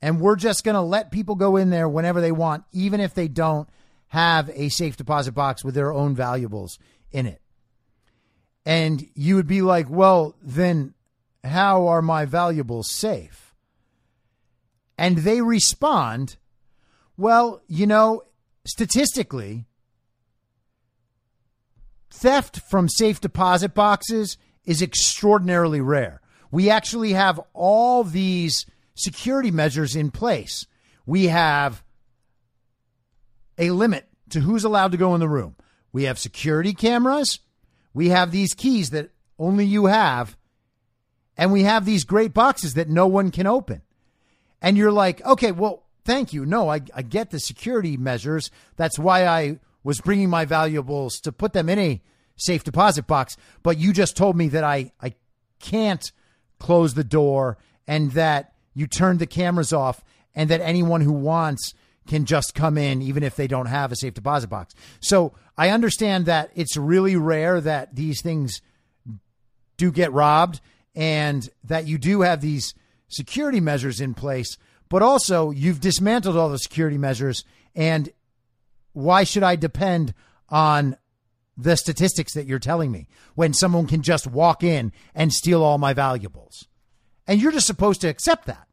[0.00, 3.14] and we're just going to let people go in there whenever they want, even if
[3.14, 3.68] they don't
[4.08, 6.78] have a safe deposit box with their own valuables
[7.10, 7.41] in it.
[8.64, 10.94] And you would be like, well, then
[11.44, 13.54] how are my valuables safe?
[14.96, 16.36] And they respond,
[17.16, 18.22] well, you know,
[18.64, 19.66] statistically,
[22.10, 26.20] theft from safe deposit boxes is extraordinarily rare.
[26.52, 30.66] We actually have all these security measures in place.
[31.06, 31.82] We have
[33.58, 35.56] a limit to who's allowed to go in the room.
[35.92, 37.40] We have security cameras.
[37.94, 40.36] We have these keys that only you have.
[41.36, 43.82] And we have these great boxes that no one can open.
[44.60, 46.46] And you're like, okay, well, thank you.
[46.46, 48.50] No, I, I get the security measures.
[48.76, 52.02] That's why I was bringing my valuables to put them in a
[52.36, 53.36] safe deposit box.
[53.62, 55.14] But you just told me that I, I
[55.58, 56.12] can't
[56.58, 61.74] close the door and that you turn the cameras off and that anyone who wants
[62.06, 64.74] can just come in even if they don't have a safe deposit box.
[65.00, 68.60] So I understand that it's really rare that these things
[69.76, 70.60] do get robbed
[70.94, 72.74] and that you do have these
[73.08, 74.56] security measures in place,
[74.88, 77.44] but also you've dismantled all the security measures.
[77.74, 78.10] And
[78.92, 80.14] why should I depend
[80.48, 80.96] on
[81.56, 85.78] the statistics that you're telling me when someone can just walk in and steal all
[85.78, 86.66] my valuables?
[87.26, 88.66] And you're just supposed to accept that.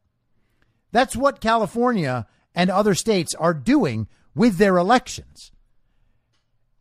[0.92, 5.52] That's what California and other states are doing with their elections.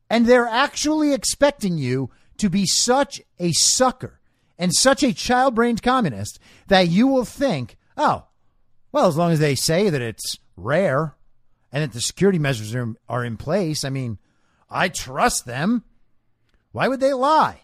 [0.10, 4.20] And they're actually expecting you to be such a sucker
[4.58, 8.26] and such a child brained communist that you will think, oh,
[8.92, 11.16] well, as long as they say that it's rare
[11.72, 14.18] and that the security measures are, are in place, I mean,
[14.70, 15.84] I trust them.
[16.72, 17.62] Why would they lie?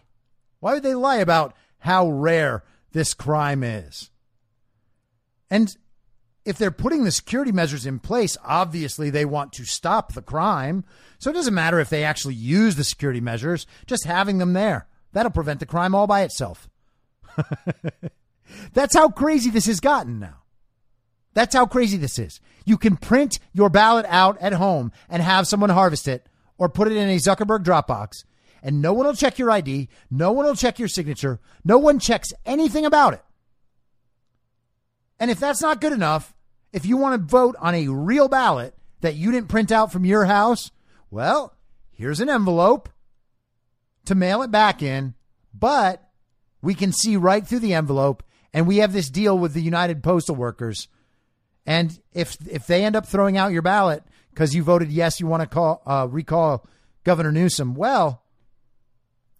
[0.60, 4.10] Why would they lie about how rare this crime is?
[5.50, 5.76] And
[6.46, 10.84] if they're putting the security measures in place, obviously they want to stop the crime.
[11.18, 14.86] So it doesn't matter if they actually use the security measures, just having them there.
[15.12, 16.68] That'll prevent the crime all by itself.
[18.72, 20.44] That's how crazy this has gotten now.
[21.34, 22.40] That's how crazy this is.
[22.64, 26.26] You can print your ballot out at home and have someone harvest it
[26.58, 28.24] or put it in a Zuckerberg Dropbox,
[28.62, 29.88] and no one will check your ID.
[30.10, 31.40] No one will check your signature.
[31.64, 33.22] No one checks anything about it.
[35.18, 36.34] And if that's not good enough,
[36.76, 40.04] if you want to vote on a real ballot that you didn't print out from
[40.04, 40.70] your house,
[41.10, 41.56] well,
[41.90, 42.90] here's an envelope
[44.04, 45.14] to mail it back in,
[45.54, 46.06] but
[46.60, 48.22] we can see right through the envelope
[48.52, 50.88] and we have this deal with the United Postal Workers.
[51.64, 55.26] And if if they end up throwing out your ballot because you voted yes, you
[55.26, 56.68] want to call uh, recall
[57.04, 58.22] Governor Newsom, well,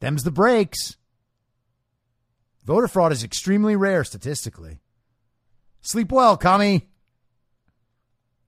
[0.01, 0.97] them's the breaks.
[2.65, 4.81] Voter fraud is extremely rare statistically.
[5.83, 6.89] Sleep well, commie.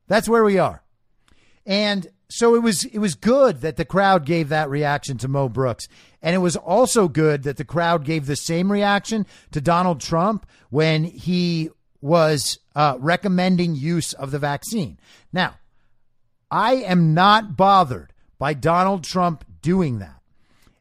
[0.09, 0.83] That's where we are.
[1.65, 5.49] And so it was it was good that the crowd gave that reaction to Mo
[5.49, 5.89] Brooks.
[6.21, 10.47] And it was also good that the crowd gave the same reaction to Donald Trump
[10.71, 11.71] when he
[12.01, 14.99] was uh, recommending use of the vaccine.
[15.33, 15.57] Now,
[16.51, 20.21] I am not bothered by Donald Trump doing that.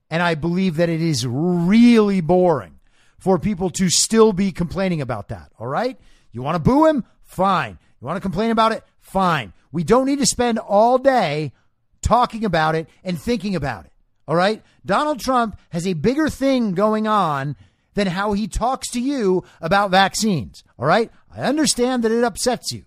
[0.10, 2.80] And I believe that it is really boring
[3.18, 5.52] for people to still be complaining about that.
[5.60, 6.00] All right?
[6.32, 7.04] You want to boo him?
[7.24, 7.78] Fine.
[8.00, 8.84] You want to complain about it?
[9.08, 9.54] Fine.
[9.72, 11.54] We don't need to spend all day
[12.02, 13.94] talking about it and thinking about it.
[14.28, 14.62] All right?
[14.86, 17.56] Donald Trump has a bigger thing going on
[17.94, 20.62] than how he talks to you about vaccines.
[20.78, 21.10] All right?
[21.34, 22.84] I understand that it upsets you.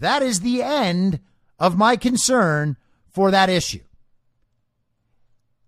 [0.00, 1.20] That is the end
[1.56, 2.76] of my concern
[3.06, 3.84] for that issue.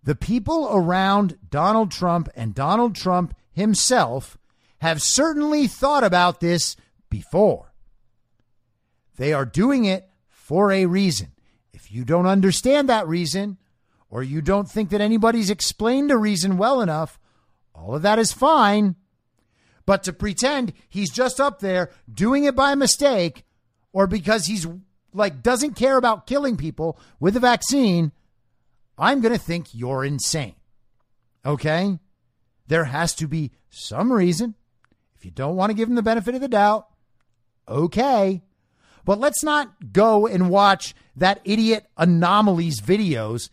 [0.02, 4.36] The people around Donald Trump and Donald Trump himself
[4.78, 6.74] have certainly thought about this
[7.09, 7.70] before.
[9.16, 11.32] They are doing it for a reason.
[11.72, 13.58] If you don't understand that reason,
[14.10, 17.18] or you don't think that anybody's explained a reason well enough,
[17.74, 18.94] All of that is fine.
[19.86, 23.44] But to pretend he's just up there doing it by mistake
[23.92, 24.66] or because he's
[25.12, 28.12] like doesn't care about killing people with a vaccine,
[28.96, 30.54] I'm going to think you're insane.
[31.44, 31.98] Okay?
[32.66, 34.54] There has to be some reason.
[35.16, 36.86] If you don't want to give him the benefit of the doubt,
[37.68, 38.42] okay.
[39.05, 43.51] But let's not go and watch that idiot An0maly's videos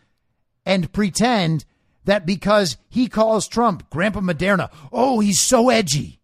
[0.65, 1.65] and pretend
[2.05, 6.19] that because he calls Trump Grandpa Moderna, oh, he's so edgy.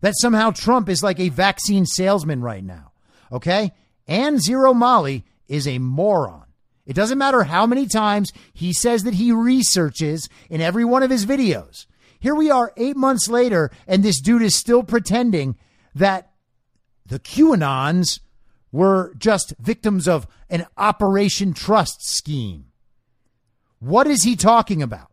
[0.00, 2.92] That somehow Trump is like a vaccine salesman right now.
[3.32, 3.72] Okay?
[4.06, 6.44] And Zero Mali is a moron.
[6.84, 11.10] It doesn't matter how many times he says that he researches in every one of
[11.10, 11.86] his videos.
[12.20, 15.56] Here we are eight months later, and this dude is still pretending
[15.94, 16.30] that
[17.06, 18.20] the QAnons
[18.72, 22.66] were just victims of an Operation Trust scheme.
[23.78, 25.10] What is he talking about?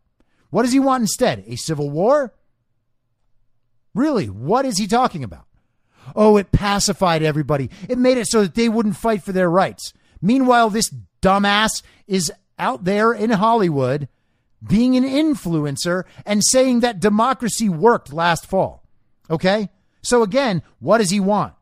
[0.50, 1.44] What does he want instead?
[1.48, 2.34] A civil war?
[3.94, 5.46] Really, what is he talking about?
[6.16, 7.70] Oh, it pacified everybody.
[7.88, 9.94] It made it so that they wouldn't fight for their rights.
[10.22, 14.08] Meanwhile, this dumbass is out there in Hollywood
[14.66, 18.84] being an influencer and saying that democracy worked last fall.
[19.30, 19.70] Okay?
[20.02, 21.54] So again, what does he want?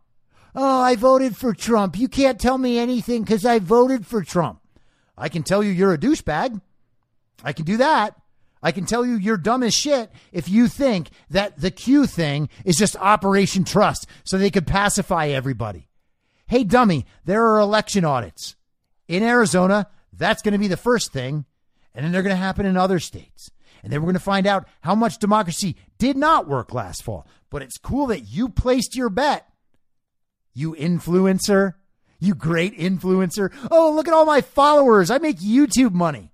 [0.53, 1.97] Oh, I voted for Trump.
[1.97, 4.61] You can't tell me anything because I voted for Trump.
[5.17, 6.59] I can tell you you're a douchebag.
[7.43, 8.15] I can do that.
[8.63, 12.49] I can tell you you're dumb as shit if you think that the Q thing
[12.63, 15.87] is just Operation Trust so they could pacify everybody.
[16.47, 18.55] Hey, dummy, there are election audits.
[19.07, 21.45] In Arizona, that's going to be the first thing.
[21.95, 23.51] And then they're going to happen in other states.
[23.83, 27.25] And then we're going to find out how much democracy did not work last fall.
[27.49, 29.50] But it's cool that you placed your bet.
[30.53, 31.75] You influencer.
[32.19, 33.51] You great influencer.
[33.71, 35.09] Oh, look at all my followers.
[35.09, 36.31] I make YouTube money.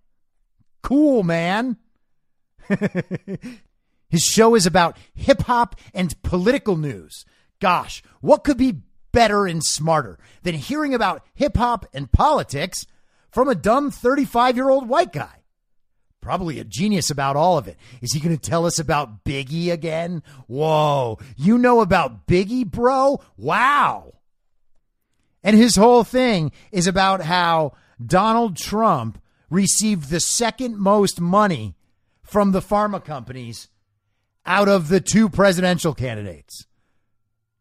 [0.84, 1.78] Cool, man.
[4.10, 7.26] His show is about hip hop and political news.
[7.60, 8.82] Gosh, what could be
[9.12, 12.86] better and smarter than hearing about hip hop and politics
[13.32, 15.37] from a dumb 35 year old white guy?
[16.22, 17.78] Probably a genius about all of it.
[18.02, 20.24] Is he going to tell us about Biggie again?
[20.48, 23.22] Whoa, you know about Biggie, bro?
[23.38, 24.16] Wow.
[25.44, 27.74] And his whole thing is about how
[28.04, 31.76] Donald Trump received the second most money
[32.22, 33.70] from the pharma companies
[34.46, 36.66] out of the two presidential candidates.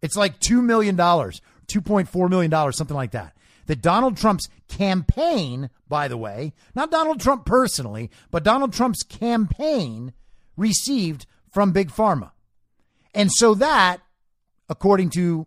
[0.02, 3.35] It's like $2 million, $2.4 million, something like that.
[3.66, 10.12] That Donald Trump's campaign, by the way, not Donald Trump personally, but Donald Trump's campaign
[10.56, 12.30] received from Big Pharma.
[13.14, 13.98] And so that,
[14.68, 15.46] according to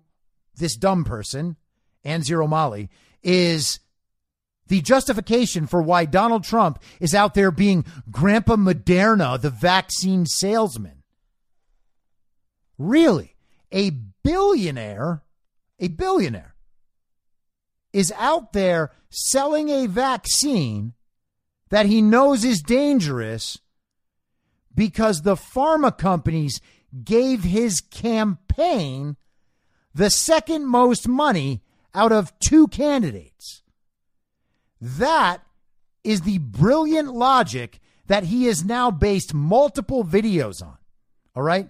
[0.55, 1.55] this dumb person,
[2.03, 2.89] and Zero Mali,
[3.23, 3.79] is
[4.67, 11.03] the justification for why Donald Trump is out there being Grandpa Moderna, the vaccine salesman.
[12.77, 13.35] Really,
[13.71, 13.89] a
[14.23, 15.23] billionaire,
[15.79, 16.48] a billionaire,
[17.93, 20.93] is out there selling a vaccine
[21.69, 23.59] that he knows is dangerous
[24.73, 26.61] because the pharma companies
[27.03, 29.17] gave his campaign
[29.93, 31.61] the second most money
[31.93, 33.63] out of two candidates.
[34.79, 35.41] That
[36.03, 40.77] is the brilliant logic that he has now based multiple videos on.
[41.35, 41.69] All right.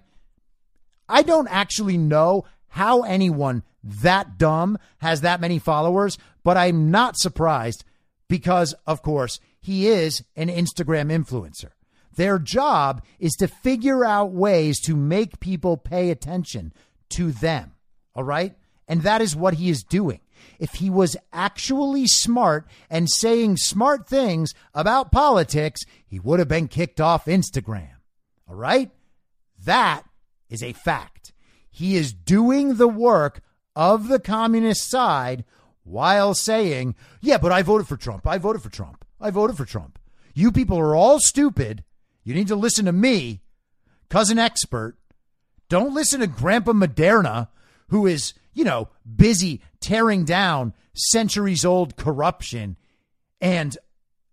[1.08, 7.18] I don't actually know how anyone that dumb has that many followers, but I'm not
[7.18, 7.84] surprised
[8.27, 11.72] because, of course, he is an Instagram influencer.
[12.15, 16.73] Their job is to figure out ways to make people pay attention
[17.11, 17.73] to them.
[18.15, 18.56] All right.
[18.88, 20.19] And that is what he is doing
[20.60, 26.68] if he was actually smart and saying smart things about politics, he would have been
[26.68, 27.95] kicked off Instagram.
[28.47, 28.91] All right?
[29.65, 30.03] That
[30.49, 31.34] is a fact.
[31.69, 33.41] He is doing the work
[33.80, 35.45] of the communist side
[35.84, 38.27] while saying, Yeah, but I voted for Trump.
[38.27, 39.06] I voted for Trump.
[39.22, 39.97] I voted for Trump.
[40.34, 41.85] You people are all stupid.
[42.26, 43.39] You need to listen to me,
[44.10, 44.97] cousin expert.
[45.69, 47.47] Don't listen to Grandpa Moderna,
[47.88, 52.76] who is you know, busy tearing down centuries old corruption
[53.39, 53.77] and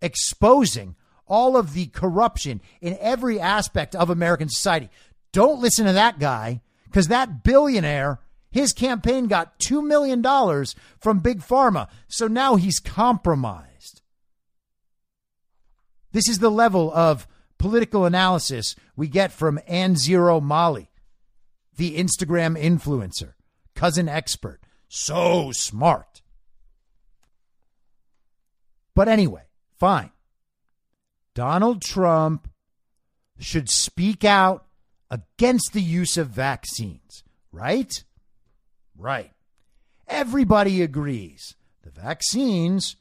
[0.03, 0.97] exposing
[1.29, 4.91] all of the corruption in every aspect of American society.
[5.31, 8.19] Don't listen to that guy because that billionaire,
[8.51, 10.23] his campaign got $2 million
[10.99, 11.89] from Big Pharma.
[12.09, 14.03] So now he's compromised.
[16.13, 17.27] This is the level of
[17.59, 20.89] political analysis we get from An0maly,
[21.77, 23.35] the Instagram influencer
[23.77, 24.61] cousin expert.
[24.89, 26.23] So smart.
[28.95, 29.43] But anyway,
[29.79, 30.11] fine.
[31.35, 32.49] Donald Trump
[33.39, 34.67] should speak out
[35.11, 37.93] against the use of vaccines, right?
[38.97, 39.33] Right.
[40.09, 42.97] Everybody agrees the vaccines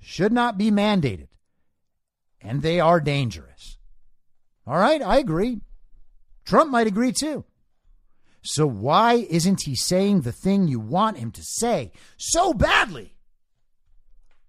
[0.00, 1.28] should not be mandated
[2.40, 3.78] and they are dangerous.
[4.66, 5.60] All right, I agree.
[6.44, 7.44] Trump might agree too.
[8.42, 13.16] So why isn't he saying the thing you want him to say so badly?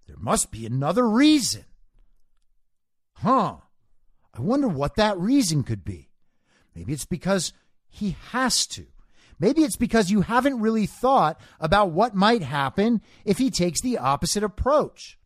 [0.06, 1.64] There must be another reason.
[3.14, 3.56] Huh.
[4.34, 6.10] I wonder what that reason could be.
[6.74, 7.54] Maybe it's because
[7.88, 8.86] he has to.
[9.38, 13.98] Maybe it's because you haven't really thought about what might happen if he takes the
[13.98, 15.18] opposite approach.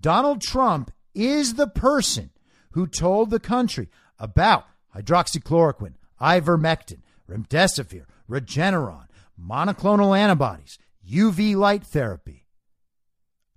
[0.00, 2.30] Donald Trump is the person
[2.72, 3.88] who told the country
[4.18, 4.64] about
[4.94, 6.98] hydroxychloroquine, ivermectin,
[7.30, 9.06] remdesivir, Regeneron,
[9.40, 10.78] monoclonal antibodies,
[11.08, 12.46] UV light therapy,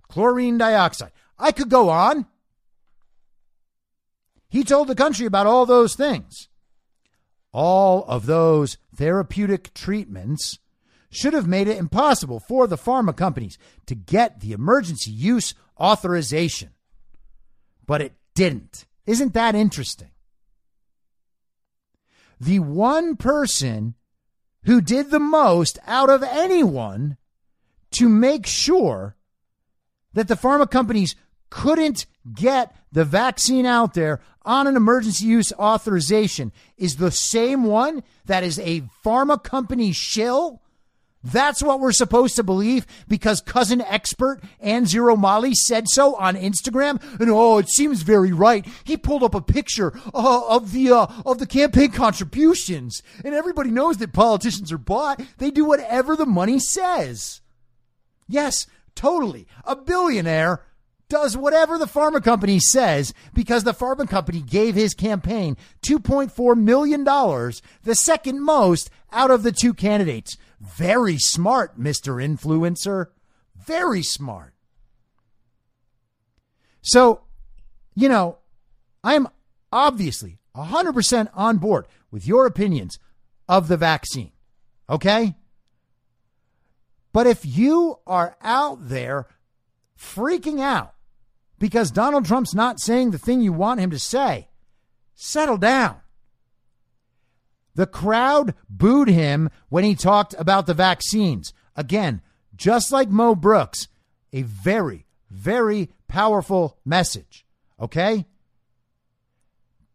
[0.08, 1.12] chlorine dioxide.
[1.38, 2.26] I could go on.
[4.48, 6.48] He told the country about all those things.
[7.52, 10.58] All of those therapeutic treatments
[11.10, 16.70] should have made it impossible for the pharma companies to get the emergency use authorization.
[17.86, 18.86] But it didn't.
[19.06, 20.10] Isn't that interesting?
[22.40, 23.94] The one person
[24.64, 27.16] who did the most out of anyone
[27.92, 29.16] to make sure
[30.12, 31.16] that the pharma companies
[31.50, 38.02] couldn't get the vaccine out there on an emergency use authorization is the same one
[38.26, 40.62] that is a pharma company shill.
[41.22, 46.34] That's what we're supposed to believe because cousin expert and Zero Molly said so on
[46.34, 47.02] Instagram.
[47.20, 48.66] And oh, it seems very right.
[48.84, 53.70] He pulled up a picture uh, of the uh, of the campaign contributions, and everybody
[53.70, 55.20] knows that politicians are bought.
[55.36, 57.42] They do whatever the money says.
[58.26, 59.46] Yes, totally.
[59.64, 60.62] A billionaire
[61.10, 67.04] does whatever the pharma company says because the pharma company gave his campaign $2.4 million,
[67.04, 70.38] the second most out of the two candidates.
[70.60, 72.24] Very smart, Mr.
[72.24, 73.06] Influencer.
[73.54, 74.54] Very smart.
[76.80, 77.22] So,
[77.94, 78.38] you know,
[79.04, 79.28] I'm
[79.70, 82.98] obviously 100% on board with your opinions
[83.48, 84.32] of the vaccine.
[84.88, 85.34] Okay?
[87.12, 89.26] But if you are out there
[89.98, 90.94] freaking out
[91.60, 94.48] because Donald Trump's not saying the thing you want him to say.
[95.14, 96.00] Settle down.
[97.76, 101.52] The crowd booed him when he talked about the vaccines.
[101.76, 102.22] Again,
[102.56, 103.86] just like Mo Brooks,
[104.32, 107.46] a very, very powerful message.
[107.78, 108.26] Okay?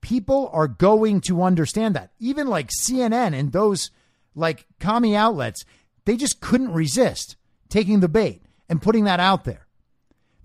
[0.01, 2.11] People are going to understand that.
[2.19, 3.89] Even like CNN and those
[4.35, 5.65] like commie outlets,
[6.05, 7.35] they just couldn't resist
[7.69, 9.64] taking the bait and putting that out there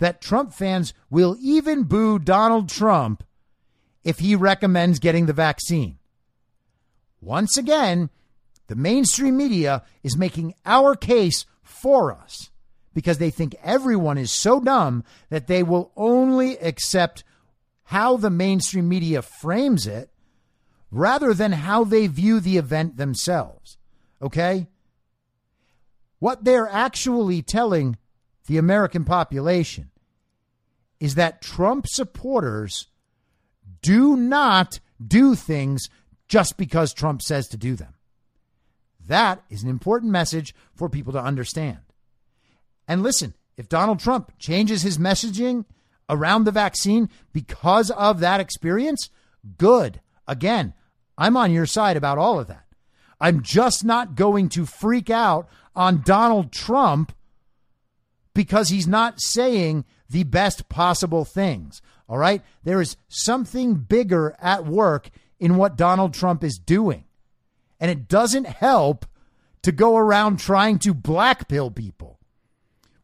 [0.01, 3.23] that Trump fans will even boo Donald Trump
[4.03, 5.99] if he recommends getting the vaccine.
[7.21, 8.11] Once again,
[8.67, 12.51] the mainstream media is making our case for us
[12.95, 17.23] because they think everyone is so dumb that they will only accept
[17.85, 20.11] how the mainstream media frames it
[20.91, 23.77] rather than how they view the event themselves.
[24.23, 24.67] Okay?
[26.19, 27.97] What they're actually telling
[28.47, 29.90] the American population
[31.01, 32.87] is that Trump supporters
[33.83, 35.89] do not do things
[36.29, 37.95] just because Trump says to do them.
[39.07, 41.79] That is an important message for people to understand.
[42.87, 45.65] And listen, if Donald Trump changes his messaging
[46.09, 49.09] around the vaccine because of that experience,
[49.59, 50.01] good.
[50.29, 50.75] Again,
[51.17, 52.67] I'm on your side about all of that.
[53.21, 57.13] I'm just not going to freak out on Donald Trump
[58.33, 61.81] because he's not saying the best possible things.
[62.09, 62.43] All right.
[62.65, 67.05] There is something bigger at work in what Donald Trump is doing.
[67.79, 69.07] And it doesn't help
[69.63, 72.19] to go around trying to blackpill people,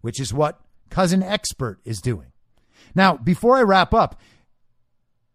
[0.01, 0.61] which is what
[0.91, 2.33] Cousin Expert is doing.
[2.95, 4.21] Now, before I wrap up,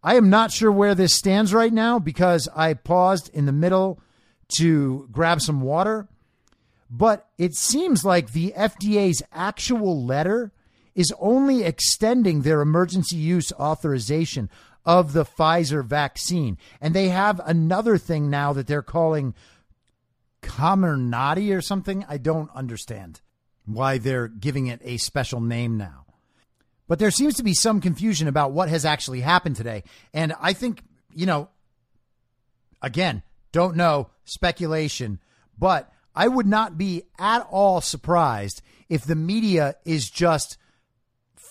[0.03, 3.99] I am not sure where this stands right now because I paused in the middle
[4.57, 6.07] to grab some water.
[6.89, 10.52] But it seems like the FDA's actual letter
[10.95, 14.49] is only extending their emergency use authorization
[14.85, 16.57] of the Pfizer vaccine.
[16.80, 19.34] And they have another thing now that they're calling
[20.41, 22.05] Comirnaty or something.
[22.09, 23.22] I don't understand
[23.65, 26.05] why they're giving it a special name now.
[26.88, 29.84] But there seems to be some confusion about what has actually happened today.
[30.13, 31.49] And I think, you know,
[32.81, 35.19] again, don't know, speculation,
[35.57, 40.57] but I would not be at all surprised if the media is just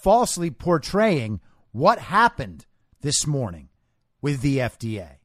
[0.03, 1.41] falsely portraying
[1.73, 2.67] what happened
[3.01, 3.69] this morning
[4.21, 5.17] with the FDA.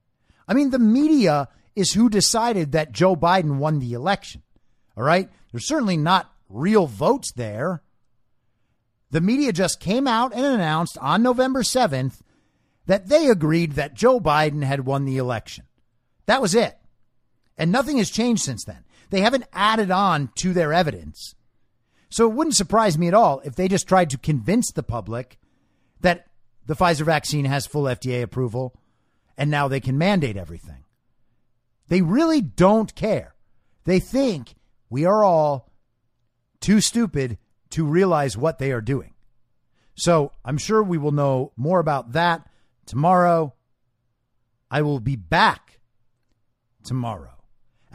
[0.48, 4.44] I mean, the media is who decided that Joe Biden won the election.
[4.96, 5.30] All right?
[5.52, 7.82] There's certainly not real votes there.
[9.12, 12.22] The media just came out and announced on November 7th
[12.86, 15.66] that they agreed that Joe Biden had won the election.
[16.26, 16.78] That was it.
[17.58, 18.84] And nothing has changed since then.
[19.10, 21.36] They haven't added on to their evidence.
[22.16, 25.38] So it wouldn't surprise me at all if they just tried to convince the public
[26.00, 26.28] that
[26.66, 28.74] the Pfizer vaccine has full FDA approval
[29.38, 30.86] and now they can mandate everything.
[31.90, 33.36] They really don't care.
[33.84, 34.56] They think
[34.90, 35.70] we are all
[36.62, 37.38] too stupid
[37.72, 39.14] to realize what they are doing.
[39.96, 42.48] So I'm sure we will know more about that
[42.86, 43.54] tomorrow.
[44.72, 45.82] I will be back
[46.82, 47.35] tomorrow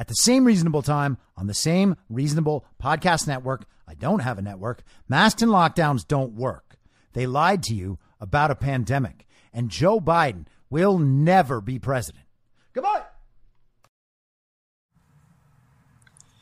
[0.01, 3.67] at the same reasonable time on the same reasonable podcast network.
[3.87, 4.83] I don't have a network.
[5.07, 6.79] Masks and lockdowns don't work.
[7.13, 9.27] They lied to you about a pandemic.
[9.53, 12.25] And Joe Biden will never be president.